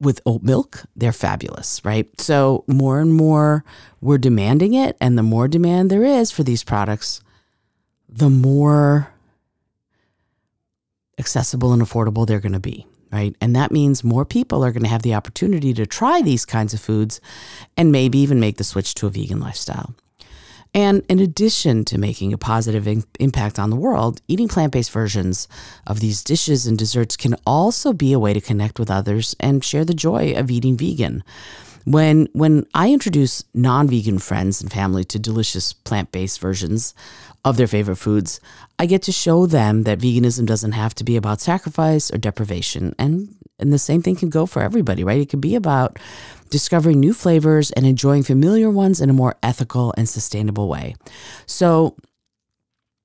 with 0.00 0.20
oat 0.26 0.42
milk. 0.42 0.84
They're 0.96 1.12
fabulous, 1.12 1.84
right? 1.84 2.08
So, 2.20 2.64
more 2.66 3.00
and 3.00 3.12
more 3.12 3.64
we're 4.00 4.18
demanding 4.18 4.74
it, 4.74 4.96
and 5.00 5.18
the 5.18 5.22
more 5.22 5.48
demand 5.48 5.90
there 5.90 6.04
is 6.04 6.30
for 6.30 6.42
these 6.42 6.64
products, 6.64 7.20
the 8.08 8.30
more 8.30 9.13
accessible 11.18 11.72
and 11.72 11.82
affordable 11.82 12.26
they're 12.26 12.40
going 12.40 12.52
to 12.52 12.60
be, 12.60 12.86
right? 13.12 13.34
And 13.40 13.54
that 13.56 13.72
means 13.72 14.04
more 14.04 14.24
people 14.24 14.64
are 14.64 14.72
going 14.72 14.82
to 14.82 14.88
have 14.88 15.02
the 15.02 15.14
opportunity 15.14 15.72
to 15.74 15.86
try 15.86 16.22
these 16.22 16.44
kinds 16.44 16.74
of 16.74 16.80
foods 16.80 17.20
and 17.76 17.92
maybe 17.92 18.18
even 18.18 18.40
make 18.40 18.56
the 18.56 18.64
switch 18.64 18.94
to 18.94 19.06
a 19.06 19.10
vegan 19.10 19.40
lifestyle. 19.40 19.94
And 20.74 21.04
in 21.08 21.20
addition 21.20 21.84
to 21.84 21.98
making 21.98 22.32
a 22.32 22.38
positive 22.38 22.88
in- 22.88 23.04
impact 23.20 23.60
on 23.60 23.70
the 23.70 23.76
world, 23.76 24.20
eating 24.26 24.48
plant 24.48 24.72
based 24.72 24.90
versions 24.90 25.46
of 25.86 26.00
these 26.00 26.24
dishes 26.24 26.66
and 26.66 26.76
desserts 26.76 27.16
can 27.16 27.36
also 27.46 27.92
be 27.92 28.12
a 28.12 28.18
way 28.18 28.32
to 28.32 28.40
connect 28.40 28.80
with 28.80 28.90
others 28.90 29.36
and 29.38 29.64
share 29.64 29.84
the 29.84 29.94
joy 29.94 30.34
of 30.36 30.50
eating 30.50 30.76
vegan. 30.76 31.22
When, 31.84 32.28
when 32.32 32.66
I 32.74 32.90
introduce 32.92 33.44
non 33.54 33.88
vegan 33.88 34.18
friends 34.18 34.60
and 34.60 34.72
family 34.72 35.04
to 35.04 35.18
delicious 35.18 35.72
plant 35.72 36.10
based 36.10 36.40
versions 36.40 36.92
of 37.44 37.56
their 37.56 37.66
favorite 37.66 37.96
foods, 37.96 38.40
I 38.78 38.86
get 38.86 39.02
to 39.02 39.12
show 39.12 39.46
them 39.46 39.82
that 39.82 39.98
veganism 39.98 40.46
doesn't 40.46 40.72
have 40.72 40.94
to 40.96 41.04
be 41.04 41.16
about 41.16 41.40
sacrifice 41.40 42.12
or 42.12 42.18
deprivation. 42.18 42.94
And, 42.98 43.34
and 43.58 43.72
the 43.72 43.78
same 43.78 44.02
thing 44.02 44.16
can 44.16 44.30
go 44.30 44.46
for 44.46 44.62
everybody, 44.62 45.04
right? 45.04 45.20
It 45.20 45.28
can 45.28 45.40
be 45.40 45.54
about 45.54 45.98
discovering 46.50 47.00
new 47.00 47.12
flavors 47.12 47.70
and 47.72 47.86
enjoying 47.86 48.22
familiar 48.22 48.70
ones 48.70 49.00
in 49.00 49.10
a 49.10 49.14
more 49.14 49.36
ethical 49.42 49.92
and 49.96 50.08
sustainable 50.08 50.68
way. 50.68 50.96
So, 51.46 51.96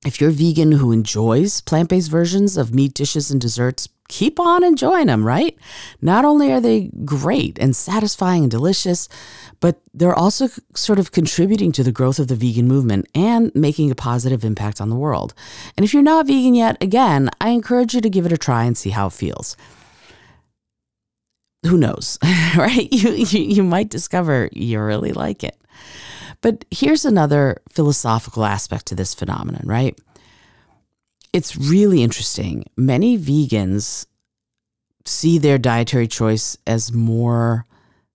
if 0.06 0.22
you're 0.22 0.32
vegan 0.32 0.72
who 0.72 0.94
enjoys 0.94 1.60
plant 1.60 1.90
based 1.90 2.10
versions 2.10 2.56
of 2.56 2.74
meat 2.74 2.94
dishes 2.94 3.32
and 3.32 3.42
desserts, 3.42 3.90
keep 4.10 4.40
on 4.40 4.64
enjoying 4.64 5.08
them, 5.08 5.26
right? 5.26 5.58
Not 6.02 6.26
only 6.26 6.52
are 6.52 6.60
they 6.60 6.92
great 7.06 7.58
and 7.60 7.76
satisfying 7.76 8.44
and 8.44 8.52
delicious, 8.52 9.08
but 9.62 9.80
they're 9.94 10.14
also 10.14 10.50
sort 10.76 11.00
of 11.00 11.12
contributing 11.12 11.72
to 11.74 11.84
the 11.84 11.92
growth 11.92 12.20
of 12.20 12.28
the 12.28 12.36
vegan 12.36 12.68
movement 12.68 13.08
and 13.16 13.54
making 13.56 13.92
a 13.92 13.96
positive 13.96 14.44
impact 14.44 14.82
on 14.82 14.90
the 14.90 14.96
world. 14.96 15.34
And 15.78 15.86
if 15.86 15.94
you're 15.94 16.04
not 16.04 16.28
vegan 16.28 16.56
yet, 16.56 16.82
again, 16.82 17.30
I 17.40 17.50
encourage 17.50 17.94
you 17.94 18.02
to 18.02 18.10
give 18.10 18.26
it 18.26 18.34
a 18.34 18.38
try 18.38 18.66
and 18.66 18.78
see 18.78 18.90
how 18.90 19.08
it 19.08 19.14
feels. 19.14 19.56
Who 21.66 21.78
knows, 21.78 22.18
right? 22.58 22.92
You, 22.92 23.12
you, 23.12 23.40
you 23.42 23.64
might 23.64 23.90
discover 23.90 24.50
you 24.52 24.82
really 24.82 25.14
like 25.14 25.44
it. 25.44 25.56
But 26.42 26.66
here's 26.72 27.06
another 27.06 27.62
philosophical 27.70 28.46
aspect 28.46 28.86
to 28.88 28.96
this 28.96 29.14
phenomenon, 29.14 29.64
right? 29.66 30.00
It's 31.32 31.56
really 31.56 32.02
interesting. 32.02 32.66
Many 32.76 33.18
vegans 33.18 34.08
see 35.06 35.38
their 35.38 35.58
dietary 35.58 36.08
choice 36.08 36.58
as 36.66 36.92
more 36.92 37.66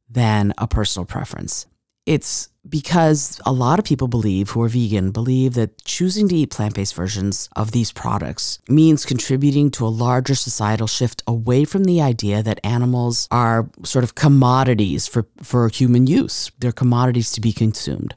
than 0.09 0.53
a 0.59 0.67
personal 0.67 1.07
preference. 1.07 1.67
It's 2.07 2.49
because 2.69 3.41
a 3.47 3.53
lot 3.53 3.79
of 3.79 3.85
people 3.85 4.09
believe 4.09 4.51
who 4.51 4.63
are 4.63 4.69
vegan 4.69 5.11
believe 5.11 5.55
that 5.55 5.85
choosing 5.85 6.29
to 6.29 6.37
eat 6.37 6.51
plant-based 6.51 6.95
versions 6.95 7.49
of 7.57 7.73
these 7.73 7.93
products 7.93 8.59
means 8.69 9.05
contributing 9.05 9.71
to 9.73 9.87
a 9.87 9.89
larger 9.89 10.35
societal 10.35 10.87
shift 10.87 11.23
away 11.27 11.65
from 11.65 11.85
the 11.85 12.01
idea 12.01 12.43
that 12.43 12.61
animals 12.65 13.29
are 13.31 13.71
sort 13.85 14.05
of 14.05 14.15
commodities 14.15 15.07
for, 15.07 15.27
for 15.43 15.69
human 15.69 16.07
use. 16.07 16.51
They're 16.59 16.73
commodities 16.73 17.33
to 17.33 17.41
be 17.41 17.53
consumed. 17.53 18.15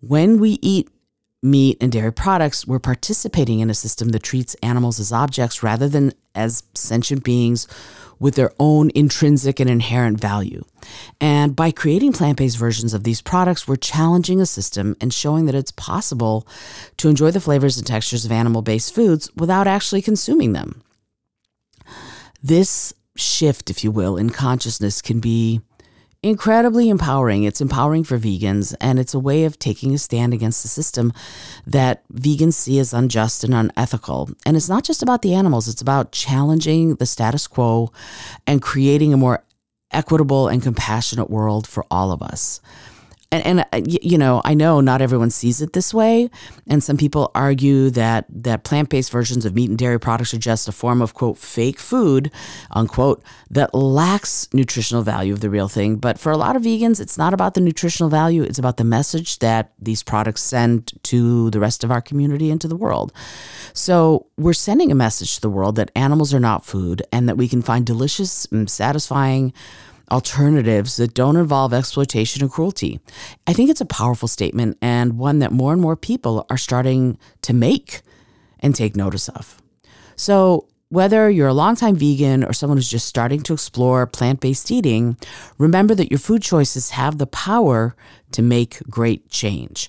When 0.00 0.40
we 0.40 0.58
eat 0.62 0.88
meat 1.42 1.78
and 1.80 1.90
dairy 1.90 2.12
products, 2.12 2.66
we're 2.66 2.78
participating 2.78 3.60
in 3.60 3.70
a 3.70 3.74
system 3.74 4.10
that 4.10 4.22
treats 4.22 4.54
animals 4.62 5.00
as 5.00 5.12
objects 5.12 5.62
rather 5.62 5.88
than 5.88 6.12
as 6.34 6.62
sentient 6.74 7.24
beings 7.24 7.66
with 8.18 8.34
their 8.34 8.52
own 8.58 8.90
intrinsic 8.94 9.58
and 9.58 9.70
inherent 9.70 10.20
value. 10.20 10.62
And 11.20 11.56
by 11.56 11.70
creating 11.70 12.12
plant 12.12 12.38
based 12.38 12.58
versions 12.58 12.92
of 12.92 13.04
these 13.04 13.22
products, 13.22 13.66
we're 13.66 13.76
challenging 13.76 14.40
a 14.40 14.46
system 14.46 14.94
and 15.00 15.12
showing 15.12 15.46
that 15.46 15.54
it's 15.54 15.72
possible 15.72 16.46
to 16.98 17.08
enjoy 17.08 17.30
the 17.30 17.40
flavors 17.40 17.78
and 17.78 17.86
textures 17.86 18.24
of 18.24 18.32
animal 18.32 18.62
based 18.62 18.94
foods 18.94 19.30
without 19.34 19.66
actually 19.66 20.02
consuming 20.02 20.52
them. 20.52 20.82
This 22.42 22.92
shift, 23.16 23.70
if 23.70 23.82
you 23.82 23.90
will, 23.90 24.16
in 24.16 24.30
consciousness 24.30 25.02
can 25.02 25.20
be 25.20 25.62
incredibly 26.22 26.88
empowering. 26.88 27.44
It's 27.44 27.60
empowering 27.60 28.04
for 28.04 28.18
vegans, 28.18 28.74
and 28.80 28.98
it's 28.98 29.14
a 29.14 29.18
way 29.18 29.44
of 29.44 29.58
taking 29.58 29.94
a 29.94 29.98
stand 29.98 30.34
against 30.34 30.62
the 30.62 30.68
system 30.68 31.12
that 31.66 32.02
vegans 32.12 32.54
see 32.54 32.78
as 32.78 32.92
unjust 32.92 33.44
and 33.44 33.54
unethical. 33.54 34.30
And 34.44 34.56
it's 34.56 34.68
not 34.68 34.84
just 34.84 35.02
about 35.02 35.22
the 35.22 35.34
animals, 35.34 35.68
it's 35.68 35.82
about 35.82 36.12
challenging 36.12 36.96
the 36.96 37.06
status 37.06 37.46
quo 37.46 37.92
and 38.46 38.60
creating 38.60 39.12
a 39.12 39.16
more 39.16 39.44
equitable 39.90 40.48
and 40.48 40.62
compassionate 40.62 41.30
world 41.30 41.66
for 41.66 41.84
all 41.90 42.12
of 42.12 42.22
us 42.22 42.60
and, 43.32 43.46
and 43.46 43.60
uh, 43.72 43.80
you 43.86 44.18
know, 44.18 44.42
I 44.44 44.54
know 44.54 44.80
not 44.80 45.00
everyone 45.00 45.30
sees 45.30 45.62
it 45.62 45.72
this 45.72 45.94
way, 45.94 46.30
and 46.66 46.82
some 46.82 46.96
people 46.96 47.30
argue 47.34 47.90
that 47.90 48.26
that 48.28 48.64
plant-based 48.64 49.12
versions 49.12 49.44
of 49.44 49.54
meat 49.54 49.68
and 49.68 49.78
dairy 49.78 50.00
products 50.00 50.34
are 50.34 50.38
just 50.38 50.68
a 50.68 50.72
form 50.72 51.00
of 51.00 51.14
quote 51.14 51.38
fake 51.38 51.78
food, 51.78 52.32
unquote, 52.72 53.22
that 53.50 53.72
lacks 53.72 54.48
nutritional 54.52 55.02
value 55.02 55.32
of 55.32 55.40
the 55.40 55.50
real 55.50 55.68
thing. 55.68 55.96
But 55.96 56.18
for 56.18 56.32
a 56.32 56.36
lot 56.36 56.56
of 56.56 56.62
vegans, 56.62 57.00
it's 57.00 57.16
not 57.16 57.32
about 57.32 57.54
the 57.54 57.60
nutritional 57.60 58.10
value; 58.10 58.42
it's 58.42 58.58
about 58.58 58.78
the 58.78 58.84
message 58.84 59.38
that 59.38 59.72
these 59.78 60.02
products 60.02 60.42
send 60.42 60.92
to 61.04 61.50
the 61.50 61.60
rest 61.60 61.84
of 61.84 61.92
our 61.92 62.00
community 62.00 62.50
and 62.50 62.60
to 62.60 62.68
the 62.68 62.76
world. 62.76 63.12
So 63.72 64.26
we're 64.36 64.54
sending 64.54 64.90
a 64.90 64.96
message 64.96 65.36
to 65.36 65.40
the 65.40 65.50
world 65.50 65.76
that 65.76 65.92
animals 65.94 66.34
are 66.34 66.40
not 66.40 66.66
food, 66.66 67.02
and 67.12 67.28
that 67.28 67.36
we 67.36 67.46
can 67.46 67.62
find 67.62 67.86
delicious 67.86 68.46
and 68.46 68.68
satisfying 68.68 69.52
alternatives 70.10 70.96
that 70.96 71.14
don't 71.14 71.36
involve 71.36 71.72
exploitation 71.72 72.42
and 72.42 72.50
cruelty. 72.50 73.00
I 73.46 73.52
think 73.52 73.70
it's 73.70 73.80
a 73.80 73.86
powerful 73.86 74.28
statement 74.28 74.78
and 74.82 75.18
one 75.18 75.38
that 75.40 75.52
more 75.52 75.72
and 75.72 75.80
more 75.80 75.96
people 75.96 76.46
are 76.50 76.58
starting 76.58 77.18
to 77.42 77.52
make 77.52 78.02
and 78.60 78.74
take 78.74 78.96
notice 78.96 79.28
of. 79.28 79.60
So, 80.16 80.66
whether 80.90 81.30
you're 81.30 81.48
a 81.48 81.54
longtime 81.54 81.94
vegan 81.94 82.42
or 82.42 82.52
someone 82.52 82.76
who's 82.76 82.90
just 82.90 83.06
starting 83.06 83.42
to 83.42 83.52
explore 83.52 84.08
plant 84.08 84.40
based 84.40 84.72
eating, 84.72 85.16
remember 85.56 85.94
that 85.94 86.10
your 86.10 86.18
food 86.18 86.42
choices 86.42 86.90
have 86.90 87.18
the 87.18 87.28
power 87.28 87.94
to 88.32 88.42
make 88.42 88.80
great 88.90 89.30
change. 89.30 89.88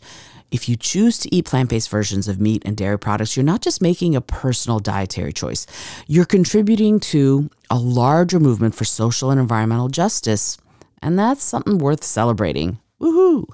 If 0.52 0.68
you 0.68 0.76
choose 0.76 1.18
to 1.20 1.34
eat 1.34 1.46
plant 1.46 1.70
based 1.70 1.90
versions 1.90 2.28
of 2.28 2.40
meat 2.40 2.62
and 2.66 2.76
dairy 2.76 3.00
products, 3.00 3.38
you're 3.38 3.46
not 3.46 3.62
just 3.62 3.82
making 3.82 4.16
a 4.16 4.22
personal 4.22 4.80
dietary 4.80 5.32
choice, 5.32 5.66
you're 6.08 6.26
contributing 6.26 7.00
to 7.00 7.50
a 7.70 7.78
larger 7.78 8.40
movement 8.40 8.76
for 8.76 8.84
social 8.84 9.32
and 9.32 9.40
environmental 9.40 9.88
justice. 9.88 10.58
And 11.02 11.18
that's 11.18 11.44
something 11.44 11.78
worth 11.78 12.04
celebrating. 12.04 12.80
Woohoo! 13.00 13.46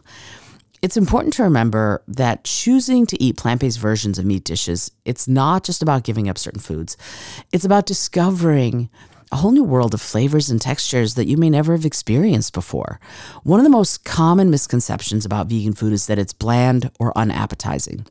It's 0.82 0.98
important 0.98 1.34
to 1.36 1.44
remember 1.44 2.04
that 2.08 2.44
choosing 2.44 3.06
to 3.08 3.22
eat 3.22 3.38
plant-based 3.38 3.80
versions 3.80 4.20
of 4.20 4.26
meat 4.26 4.44
dishes, 4.44 4.92
it's 5.06 5.28
not 5.28 5.64
just 5.64 5.82
about 5.82 6.04
giving 6.04 6.30
up 6.30 6.38
certain 6.38 6.60
foods. 6.60 6.98
It's 7.52 7.66
about 7.66 7.86
discovering 7.86 8.90
a 9.32 9.38
whole 9.38 9.52
new 9.52 9.64
world 9.64 9.94
of 9.94 10.02
flavors 10.02 10.50
and 10.50 10.62
textures 10.62 11.16
that 11.16 11.28
you 11.28 11.38
may 11.38 11.50
never 11.50 11.74
have 11.74 11.86
experienced 11.86 12.54
before. 12.54 13.00
One 13.44 13.60
of 13.60 13.64
the 13.64 13.70
most 13.70 14.06
common 14.06 14.50
misconceptions 14.50 15.26
about 15.26 15.48
vegan 15.48 15.74
food 15.74 15.94
is 15.94 16.08
that 16.08 16.20
it's 16.20 16.34
bland 16.34 16.92
or 17.00 17.18
unappetizing. 17.18 18.06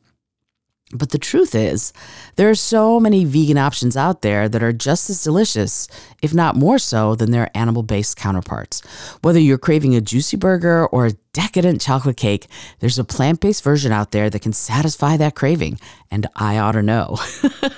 But 0.93 1.09
the 1.09 1.17
truth 1.17 1.53
is, 1.53 1.91
there 2.37 2.49
are 2.49 2.55
so 2.55 2.97
many 2.97 3.25
vegan 3.25 3.57
options 3.57 3.97
out 3.97 4.21
there 4.21 4.47
that 4.47 4.63
are 4.63 4.71
just 4.71 5.09
as 5.09 5.21
delicious, 5.21 5.89
if 6.21 6.33
not 6.33 6.55
more 6.55 6.79
so, 6.79 7.13
than 7.13 7.31
their 7.31 7.51
animal 7.53 7.83
based 7.83 8.15
counterparts. 8.15 8.79
Whether 9.21 9.39
you're 9.39 9.57
craving 9.57 9.95
a 9.95 10.01
juicy 10.01 10.37
burger 10.37 10.87
or 10.87 11.07
a 11.07 11.13
decadent 11.33 11.81
chocolate 11.81 12.15
cake, 12.15 12.47
there's 12.79 12.97
a 12.97 13.03
plant 13.03 13.41
based 13.41 13.65
version 13.65 13.91
out 13.91 14.11
there 14.11 14.29
that 14.29 14.41
can 14.41 14.53
satisfy 14.53 15.17
that 15.17 15.35
craving. 15.35 15.77
And 16.09 16.25
I 16.37 16.57
ought 16.57 16.71
to 16.71 16.81
know. 16.81 17.17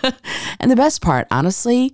and 0.59 0.69
the 0.69 0.75
best 0.75 1.01
part, 1.01 1.25
honestly, 1.31 1.91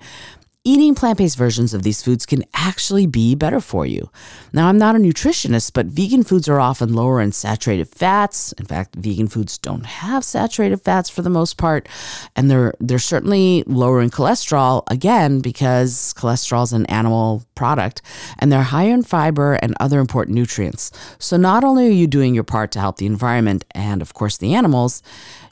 eating 0.65 0.95
plant 0.95 1.19
based 1.19 1.37
versions 1.37 1.73
of 1.73 1.83
these 1.83 2.03
foods 2.03 2.25
can 2.25 2.43
actually 2.53 3.05
be 3.05 3.35
better 3.35 3.61
for 3.61 3.85
you. 3.85 4.09
Now, 4.51 4.67
I'm 4.67 4.79
not 4.79 4.95
a 4.95 4.99
nutritionist, 4.99 5.71
but 5.73 5.85
vegan 5.85 6.23
foods 6.23 6.49
are 6.49 6.59
often 6.59 6.93
lower 6.93 7.21
in 7.21 7.31
saturated 7.31 7.87
fats. 7.87 8.51
In 8.53 8.65
fact, 8.65 8.95
vegan 8.95 9.27
foods 9.27 9.59
don't 9.59 9.85
have 9.85 10.23
saturated 10.23 10.81
fats 10.81 11.09
for 11.09 11.21
the 11.21 11.29
most 11.29 11.57
part, 11.57 11.87
and 12.35 12.49
they're 12.49 12.73
they're 12.79 12.99
certainly 12.99 13.63
lower 13.67 14.01
in 14.01 14.09
cholesterol 14.09 14.83
again 14.89 15.39
because 15.39 16.13
cholesterol 16.17 16.63
is 16.63 16.73
an 16.73 16.87
animal 16.87 17.45
product, 17.53 18.01
and 18.39 18.51
they're 18.51 18.63
higher 18.63 18.93
in 18.93 19.03
fiber 19.03 19.53
and 19.53 19.75
other 19.79 19.99
important 19.99 20.35
nutrients. 20.35 20.91
So 21.19 21.37
not 21.37 21.63
only 21.63 21.87
are 21.87 21.91
you 21.91 22.07
doing 22.07 22.33
your 22.33 22.43
part 22.43 22.71
to 22.71 22.79
help 22.79 22.97
the 22.97 23.05
environment 23.05 23.63
and 23.71 24.01
of 24.01 24.15
course 24.15 24.37
the 24.37 24.55
animals, 24.55 25.03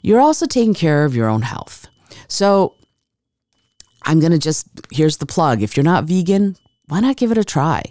you're 0.02 0.20
also 0.20 0.46
taking 0.46 0.74
care 0.74 1.04
of 1.04 1.14
your 1.14 1.28
own 1.28 1.42
health. 1.42 1.86
So 2.26 2.74
I'm 4.04 4.20
going 4.20 4.32
to 4.32 4.38
just, 4.38 4.66
here's 4.90 5.18
the 5.18 5.26
plug. 5.26 5.62
If 5.62 5.76
you're 5.76 5.84
not 5.84 6.04
vegan, 6.04 6.56
why 6.88 7.00
not 7.00 7.16
give 7.16 7.30
it 7.32 7.38
a 7.38 7.44
try? 7.44 7.82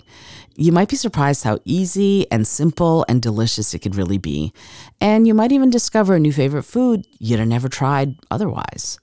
You 0.56 0.72
might 0.72 0.90
be 0.90 0.96
surprised 0.96 1.44
how 1.44 1.60
easy 1.66 2.30
and 2.32 2.46
simple 2.46 3.06
and 3.10 3.22
delicious 3.22 3.74
it 3.74 3.80
could 3.80 3.96
really 3.96 4.20
be. 4.20 4.54
And 5.02 5.26
you 5.26 5.34
might 5.34 5.52
even 5.52 5.72
discover 5.72 6.16
a 6.16 6.20
new 6.20 6.32
favorite 6.32 6.64
food 6.64 7.08
you'd 7.20 7.40
have 7.40 7.48
never 7.48 7.70
tried 7.70 8.16
otherwise. 8.30 9.00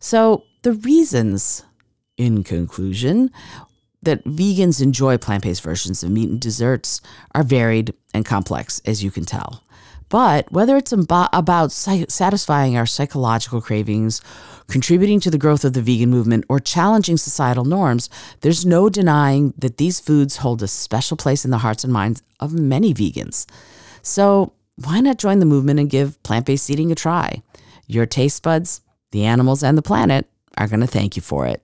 So, 0.00 0.44
the 0.62 0.72
reasons, 0.72 1.64
in 2.16 2.42
conclusion, 2.42 3.30
that 4.02 4.24
vegans 4.24 4.82
enjoy 4.82 5.18
plant 5.18 5.44
based 5.44 5.62
versions 5.62 6.02
of 6.02 6.10
meat 6.10 6.28
and 6.28 6.40
desserts 6.40 7.00
are 7.34 7.42
varied 7.42 7.94
and 8.12 8.24
complex, 8.24 8.80
as 8.84 9.04
you 9.04 9.10
can 9.10 9.24
tell. 9.24 9.62
But 10.10 10.50
whether 10.50 10.76
it's 10.76 10.92
about 10.92 11.72
satisfying 11.72 12.76
our 12.76 12.84
psychological 12.84 13.60
cravings, 13.60 14.20
contributing 14.66 15.20
to 15.20 15.30
the 15.30 15.38
growth 15.38 15.64
of 15.64 15.72
the 15.72 15.80
vegan 15.80 16.10
movement, 16.10 16.44
or 16.48 16.58
challenging 16.58 17.16
societal 17.16 17.64
norms, 17.64 18.10
there's 18.40 18.66
no 18.66 18.90
denying 18.90 19.54
that 19.56 19.76
these 19.76 20.00
foods 20.00 20.38
hold 20.38 20.62
a 20.62 20.68
special 20.68 21.16
place 21.16 21.44
in 21.44 21.52
the 21.52 21.58
hearts 21.58 21.84
and 21.84 21.92
minds 21.92 22.22
of 22.40 22.52
many 22.52 22.92
vegans. 22.92 23.46
So, 24.02 24.52
why 24.76 25.00
not 25.00 25.18
join 25.18 25.38
the 25.38 25.46
movement 25.46 25.78
and 25.78 25.88
give 25.88 26.20
plant 26.24 26.46
based 26.46 26.70
eating 26.70 26.90
a 26.90 26.96
try? 26.96 27.42
Your 27.86 28.06
taste 28.06 28.42
buds, 28.42 28.80
the 29.12 29.24
animals, 29.24 29.62
and 29.62 29.78
the 29.78 29.82
planet 29.82 30.28
are 30.58 30.66
going 30.66 30.80
to 30.80 30.86
thank 30.86 31.14
you 31.14 31.22
for 31.22 31.46
it. 31.46 31.62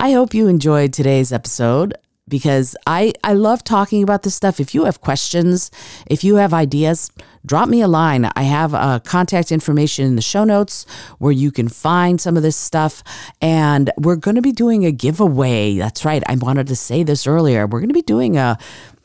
I 0.00 0.12
hope 0.12 0.34
you 0.34 0.48
enjoyed 0.48 0.92
today's 0.92 1.32
episode 1.32 1.94
because 2.30 2.76
I, 2.86 3.12
I 3.22 3.34
love 3.34 3.62
talking 3.62 4.02
about 4.02 4.22
this 4.22 4.34
stuff. 4.34 4.60
If 4.60 4.74
you 4.74 4.84
have 4.84 5.00
questions, 5.00 5.70
if 6.06 6.24
you 6.24 6.36
have 6.36 6.54
ideas, 6.54 7.10
drop 7.44 7.68
me 7.68 7.82
a 7.82 7.88
line. 7.88 8.30
I 8.36 8.42
have 8.42 8.72
uh, 8.72 9.00
contact 9.00 9.52
information 9.52 10.06
in 10.06 10.16
the 10.16 10.22
show 10.22 10.44
notes 10.44 10.86
where 11.18 11.32
you 11.32 11.50
can 11.50 11.68
find 11.68 12.20
some 12.20 12.36
of 12.36 12.42
this 12.42 12.56
stuff. 12.56 13.02
And 13.42 13.90
we're 13.98 14.16
going 14.16 14.36
to 14.36 14.42
be 14.42 14.52
doing 14.52 14.86
a 14.86 14.92
giveaway. 14.92 15.76
That's 15.76 16.04
right. 16.04 16.22
I 16.26 16.36
wanted 16.36 16.68
to 16.68 16.76
say 16.76 17.02
this 17.02 17.26
earlier. 17.26 17.66
We're 17.66 17.80
going 17.80 17.88
to 17.88 17.94
be 17.94 18.02
doing 18.02 18.38
a 18.38 18.58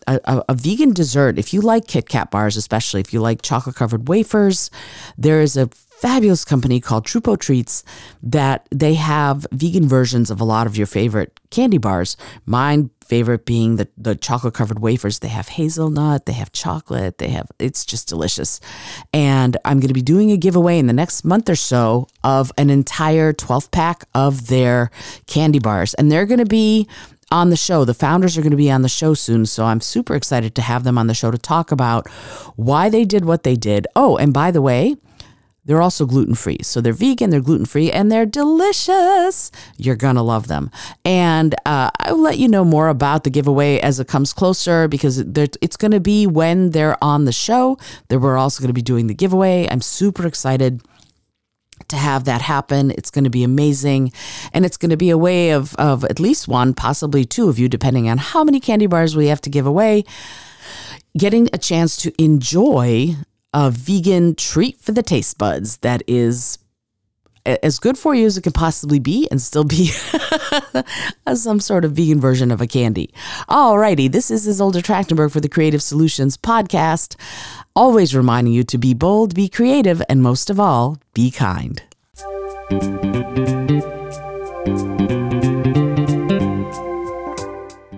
a, 0.07 0.43
a, 0.47 0.53
vegan 0.53 0.93
dessert. 0.93 1.39
If 1.39 1.53
you 1.53 1.61
like 1.61 1.87
Kit 1.87 2.07
Kat 2.07 2.31
bars, 2.31 2.57
especially 2.57 3.01
if 3.01 3.13
you 3.13 3.19
like 3.19 3.41
chocolate 3.41 3.75
covered 3.75 4.07
wafers, 4.07 4.69
there 5.17 5.41
is 5.41 5.57
a 5.57 5.67
fabulous 5.67 6.43
company 6.45 6.79
called 6.79 7.05
Trupo 7.05 7.39
Treats 7.39 7.83
that 8.21 8.67
they 8.71 8.95
have 8.95 9.47
vegan 9.51 9.87
versions 9.87 10.29
of 10.29 10.41
a 10.41 10.43
lot 10.43 10.67
of 10.67 10.77
your 10.77 10.87
favorite 10.87 11.39
candy 11.49 11.77
bars. 11.77 12.17
Mine 12.45 12.89
favorite 13.05 13.45
being 13.45 13.75
the, 13.75 13.87
the 13.97 14.15
chocolate 14.15 14.53
covered 14.53 14.79
wafers. 14.79 15.19
They 15.19 15.27
have 15.27 15.47
hazelnut, 15.47 16.25
they 16.25 16.33
have 16.33 16.51
chocolate, 16.51 17.19
they 17.19 17.29
have, 17.29 17.51
it's 17.59 17.85
just 17.85 18.09
delicious. 18.09 18.59
And 19.13 19.57
I'm 19.63 19.79
going 19.79 19.89
to 19.89 19.93
be 19.93 20.01
doing 20.01 20.31
a 20.31 20.37
giveaway 20.37 20.79
in 20.79 20.87
the 20.87 20.93
next 20.93 21.23
month 21.23 21.49
or 21.49 21.55
so 21.55 22.07
of 22.23 22.51
an 22.57 22.69
entire 22.69 23.31
12 23.31 23.69
pack 23.71 24.05
of 24.15 24.47
their 24.47 24.89
candy 25.27 25.59
bars. 25.59 25.93
And 25.93 26.11
they're 26.11 26.25
going 26.25 26.39
to 26.39 26.45
be 26.45 26.87
on 27.35 27.49
the 27.49 27.57
show. 27.57 27.83
The 27.83 27.93
founders 27.93 28.37
are 28.37 28.41
going 28.41 28.51
to 28.51 28.57
be 28.57 28.71
on 28.71 28.81
the 28.81 28.89
show 28.89 29.13
soon. 29.13 29.45
So 29.45 29.65
I'm 29.65 29.81
super 29.81 30.15
excited 30.15 30.55
to 30.55 30.61
have 30.61 30.85
them 30.85 30.97
on 30.97 31.07
the 31.07 31.13
show 31.13 31.31
to 31.31 31.37
talk 31.37 31.71
about 31.71 32.09
why 32.55 32.89
they 32.89 33.03
did 33.03 33.25
what 33.25 33.43
they 33.43 33.55
did. 33.55 33.85
Oh, 33.95 34.15
and 34.15 34.33
by 34.33 34.51
the 34.51 34.61
way, 34.61 34.95
they're 35.65 35.81
also 35.81 36.05
gluten 36.05 36.35
free. 36.35 36.59
So 36.61 36.79
they're 36.79 36.93
vegan, 36.93 37.31
they're 37.31 37.41
gluten 37.41 37.65
free, 37.65 37.91
and 37.91 38.11
they're 38.11 38.25
delicious. 38.25 39.51
You're 39.77 39.95
going 39.95 40.15
to 40.15 40.21
love 40.21 40.47
them. 40.47 40.69
And 41.03 41.55
uh, 41.65 41.89
I'll 41.99 42.21
let 42.21 42.37
you 42.37 42.47
know 42.47 42.63
more 42.63 42.87
about 42.87 43.23
the 43.23 43.31
giveaway 43.31 43.79
as 43.79 43.99
it 43.99 44.07
comes 44.07 44.31
closer 44.31 44.87
because 44.87 45.17
it's 45.17 45.75
going 45.75 45.91
to 45.91 45.99
be 45.99 46.27
when 46.27 46.69
they're 46.69 47.03
on 47.03 47.25
the 47.25 47.33
show 47.33 47.77
that 48.09 48.19
we're 48.19 48.37
also 48.37 48.61
going 48.61 48.69
to 48.69 48.73
be 48.73 48.83
doing 48.83 49.07
the 49.07 49.15
giveaway. 49.15 49.67
I'm 49.69 49.81
super 49.81 50.27
excited 50.27 50.81
to 51.87 51.95
have 51.95 52.25
that 52.25 52.41
happen. 52.41 52.91
It's 52.91 53.11
going 53.11 53.23
to 53.23 53.29
be 53.29 53.43
amazing. 53.43 54.11
And 54.53 54.65
it's 54.65 54.77
going 54.77 54.89
to 54.89 54.97
be 54.97 55.09
a 55.09 55.17
way 55.17 55.51
of, 55.51 55.75
of 55.75 56.03
at 56.05 56.19
least 56.19 56.47
one, 56.47 56.73
possibly 56.73 57.25
two 57.25 57.49
of 57.49 57.59
you, 57.59 57.69
depending 57.69 58.09
on 58.09 58.17
how 58.17 58.43
many 58.43 58.59
candy 58.59 58.87
bars 58.87 59.15
we 59.15 59.27
have 59.27 59.41
to 59.41 59.49
give 59.49 59.65
away, 59.65 60.03
getting 61.17 61.49
a 61.53 61.57
chance 61.57 61.95
to 61.97 62.13
enjoy 62.21 63.15
a 63.53 63.71
vegan 63.71 64.35
treat 64.35 64.79
for 64.81 64.91
the 64.91 65.03
taste 65.03 65.37
buds 65.37 65.77
that 65.77 66.03
is 66.07 66.57
as 67.45 67.79
good 67.79 67.97
for 67.97 68.15
you 68.15 68.25
as 68.25 68.37
it 68.37 68.41
could 68.41 68.53
possibly 68.53 68.99
be 68.99 69.27
and 69.29 69.41
still 69.41 69.63
be 69.63 69.87
some 71.33 71.59
sort 71.59 71.85
of 71.85 71.93
vegan 71.93 72.19
version 72.19 72.51
of 72.51 72.61
a 72.61 72.67
candy. 72.67 73.13
Alrighty, 73.49 74.11
this 74.11 74.31
is 74.31 74.47
Isolde 74.47 74.81
Trachtenberg 74.81 75.31
for 75.31 75.39
the 75.39 75.49
Creative 75.49 75.81
Solutions 75.81 76.37
Podcast, 76.37 77.15
always 77.75 78.15
reminding 78.15 78.53
you 78.53 78.63
to 78.63 78.77
be 78.77 78.93
bold, 78.93 79.35
be 79.35 79.49
creative, 79.49 80.01
and 80.09 80.21
most 80.21 80.49
of 80.49 80.59
all, 80.59 80.97
be 81.13 81.31
kind. 81.31 81.81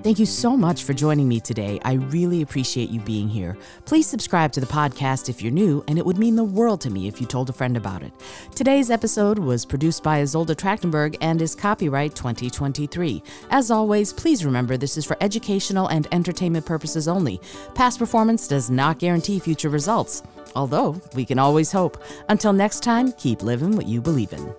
Thank 0.08 0.20
you 0.20 0.26
so 0.26 0.56
much 0.56 0.84
for 0.84 0.94
joining 0.94 1.28
me 1.28 1.42
today. 1.42 1.82
I 1.84 1.96
really 1.96 2.42
appreciate 2.42 2.90
you 2.90 3.02
being 3.02 3.28
here. 3.28 3.58
Please 3.84 4.08
subscribe 4.08 4.54
to 4.54 4.62
the 4.62 4.66
podcast 4.66 5.28
if 5.28 5.42
you're 5.42 5.52
new, 5.52 5.84
and 5.90 5.98
it 5.98 6.06
would 6.06 6.18
mean 6.18 6.38
the 6.38 6.46
world 6.46 6.80
to 6.80 6.90
me 6.90 7.10
if 7.10 7.20
you 7.20 7.28
told 7.28 7.50
a 7.50 7.52
friend 7.52 7.76
about 7.76 8.04
it. 8.04 8.14
Today's 8.56 8.90
episode 8.90 9.38
was 9.38 9.66
produced 9.66 10.04
by 10.04 10.22
Isolde 10.22 10.56
Trachtenberg 10.56 11.18
and 11.20 11.42
is 11.42 11.56
copyright 11.56 12.16
2023. 12.16 13.22
As 13.50 13.70
always, 13.70 14.14
please 14.14 14.46
remember 14.46 14.78
this 14.78 14.96
is 14.96 15.04
for 15.04 15.18
educational 15.20 15.88
and 15.90 16.08
entertainment 16.14 16.66
purposes 16.66 17.10
only. 17.10 17.42
Past 17.76 18.00
performance 18.00 18.48
does 18.48 18.70
not 18.70 19.00
guarantee 19.00 19.40
future 19.40 19.68
results, 19.68 20.24
although 20.56 21.02
we 21.16 21.26
can 21.26 21.38
always 21.38 21.70
hope. 21.70 22.02
Until 22.30 22.54
next 22.54 22.82
time, 22.82 23.12
keep 23.12 23.44
living 23.44 23.76
what 23.76 23.88
you 23.88 24.00
believe 24.00 24.32
in. 24.32 24.56